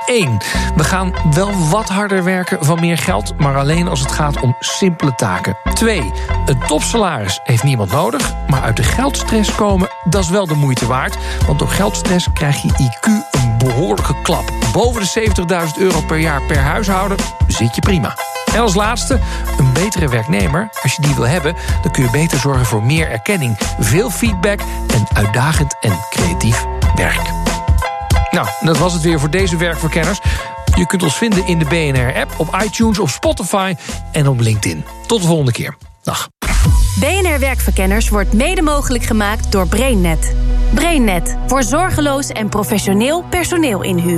1. 0.07 0.38
We 0.75 0.83
gaan 0.83 1.13
wel 1.36 1.51
wat 1.71 1.89
harder 1.89 2.23
werken 2.23 2.65
van 2.65 2.79
meer 2.79 2.97
geld, 2.97 3.39
maar 3.39 3.57
alleen 3.57 3.88
als 3.88 3.99
het 3.99 4.12
gaat 4.12 4.41
om 4.41 4.55
simpele 4.60 5.15
taken. 5.15 5.57
2. 5.73 6.12
Een 6.45 6.60
topsalaris 6.67 7.39
heeft 7.43 7.63
niemand 7.63 7.91
nodig, 7.91 8.33
maar 8.49 8.62
uit 8.62 8.77
de 8.77 8.83
geldstress 8.83 9.55
komen, 9.55 9.89
dat 10.10 10.23
is 10.23 10.29
wel 10.29 10.47
de 10.47 10.55
moeite 10.55 10.86
waard. 10.86 11.17
Want 11.45 11.60
door 11.60 11.67
geldstress 11.67 12.27
krijg 12.33 12.62
je 12.62 12.69
IQ 12.69 13.37
behoorlijke 13.57 14.21
klap. 14.21 14.51
Boven 14.73 15.01
de 15.01 15.31
70.000 15.75 15.81
euro 15.81 16.01
per 16.01 16.17
jaar 16.17 16.41
per 16.41 16.59
huishouden 16.59 17.17
zit 17.47 17.75
je 17.75 17.81
prima. 17.81 18.17
En 18.53 18.59
als 18.59 18.75
laatste, 18.75 19.19
een 19.57 19.73
betere 19.73 20.09
werknemer. 20.09 20.69
Als 20.83 20.95
je 20.95 21.01
die 21.01 21.15
wil 21.15 21.27
hebben, 21.27 21.55
dan 21.81 21.91
kun 21.91 22.03
je 22.03 22.09
beter 22.09 22.39
zorgen 22.39 22.65
voor 22.65 22.83
meer 22.83 23.09
erkenning, 23.09 23.57
veel 23.79 24.09
feedback 24.09 24.59
en 24.93 25.07
uitdagend 25.13 25.75
en 25.79 25.99
creatief 26.09 26.65
werk. 26.95 27.21
Nou, 28.31 28.47
dat 28.59 28.77
was 28.77 28.93
het 28.93 29.01
weer 29.01 29.19
voor 29.19 29.29
deze 29.29 29.57
werkverkenners. 29.57 30.19
Je 30.75 30.85
kunt 30.85 31.03
ons 31.03 31.15
vinden 31.15 31.47
in 31.47 31.59
de 31.59 31.65
BNR-app, 31.65 32.33
op 32.37 32.57
iTunes, 32.63 32.99
op 32.99 33.09
Spotify 33.09 33.75
en 34.11 34.27
op 34.27 34.39
LinkedIn. 34.39 34.85
Tot 35.07 35.21
de 35.21 35.27
volgende 35.27 35.51
keer. 35.51 35.77
Dag. 36.03 36.29
BNR 36.99 37.39
Werkverkenners 37.39 38.09
wordt 38.09 38.33
mede 38.33 38.61
mogelijk 38.61 39.03
gemaakt 39.03 39.51
door 39.51 39.67
BrainNet. 39.67 40.35
BrainNet 40.73 41.38
voor 41.47 41.63
zorgeloos 41.63 42.30
en 42.30 42.49
professioneel 42.49 43.23
personeel 43.30 43.84
inhuren. 43.84 44.15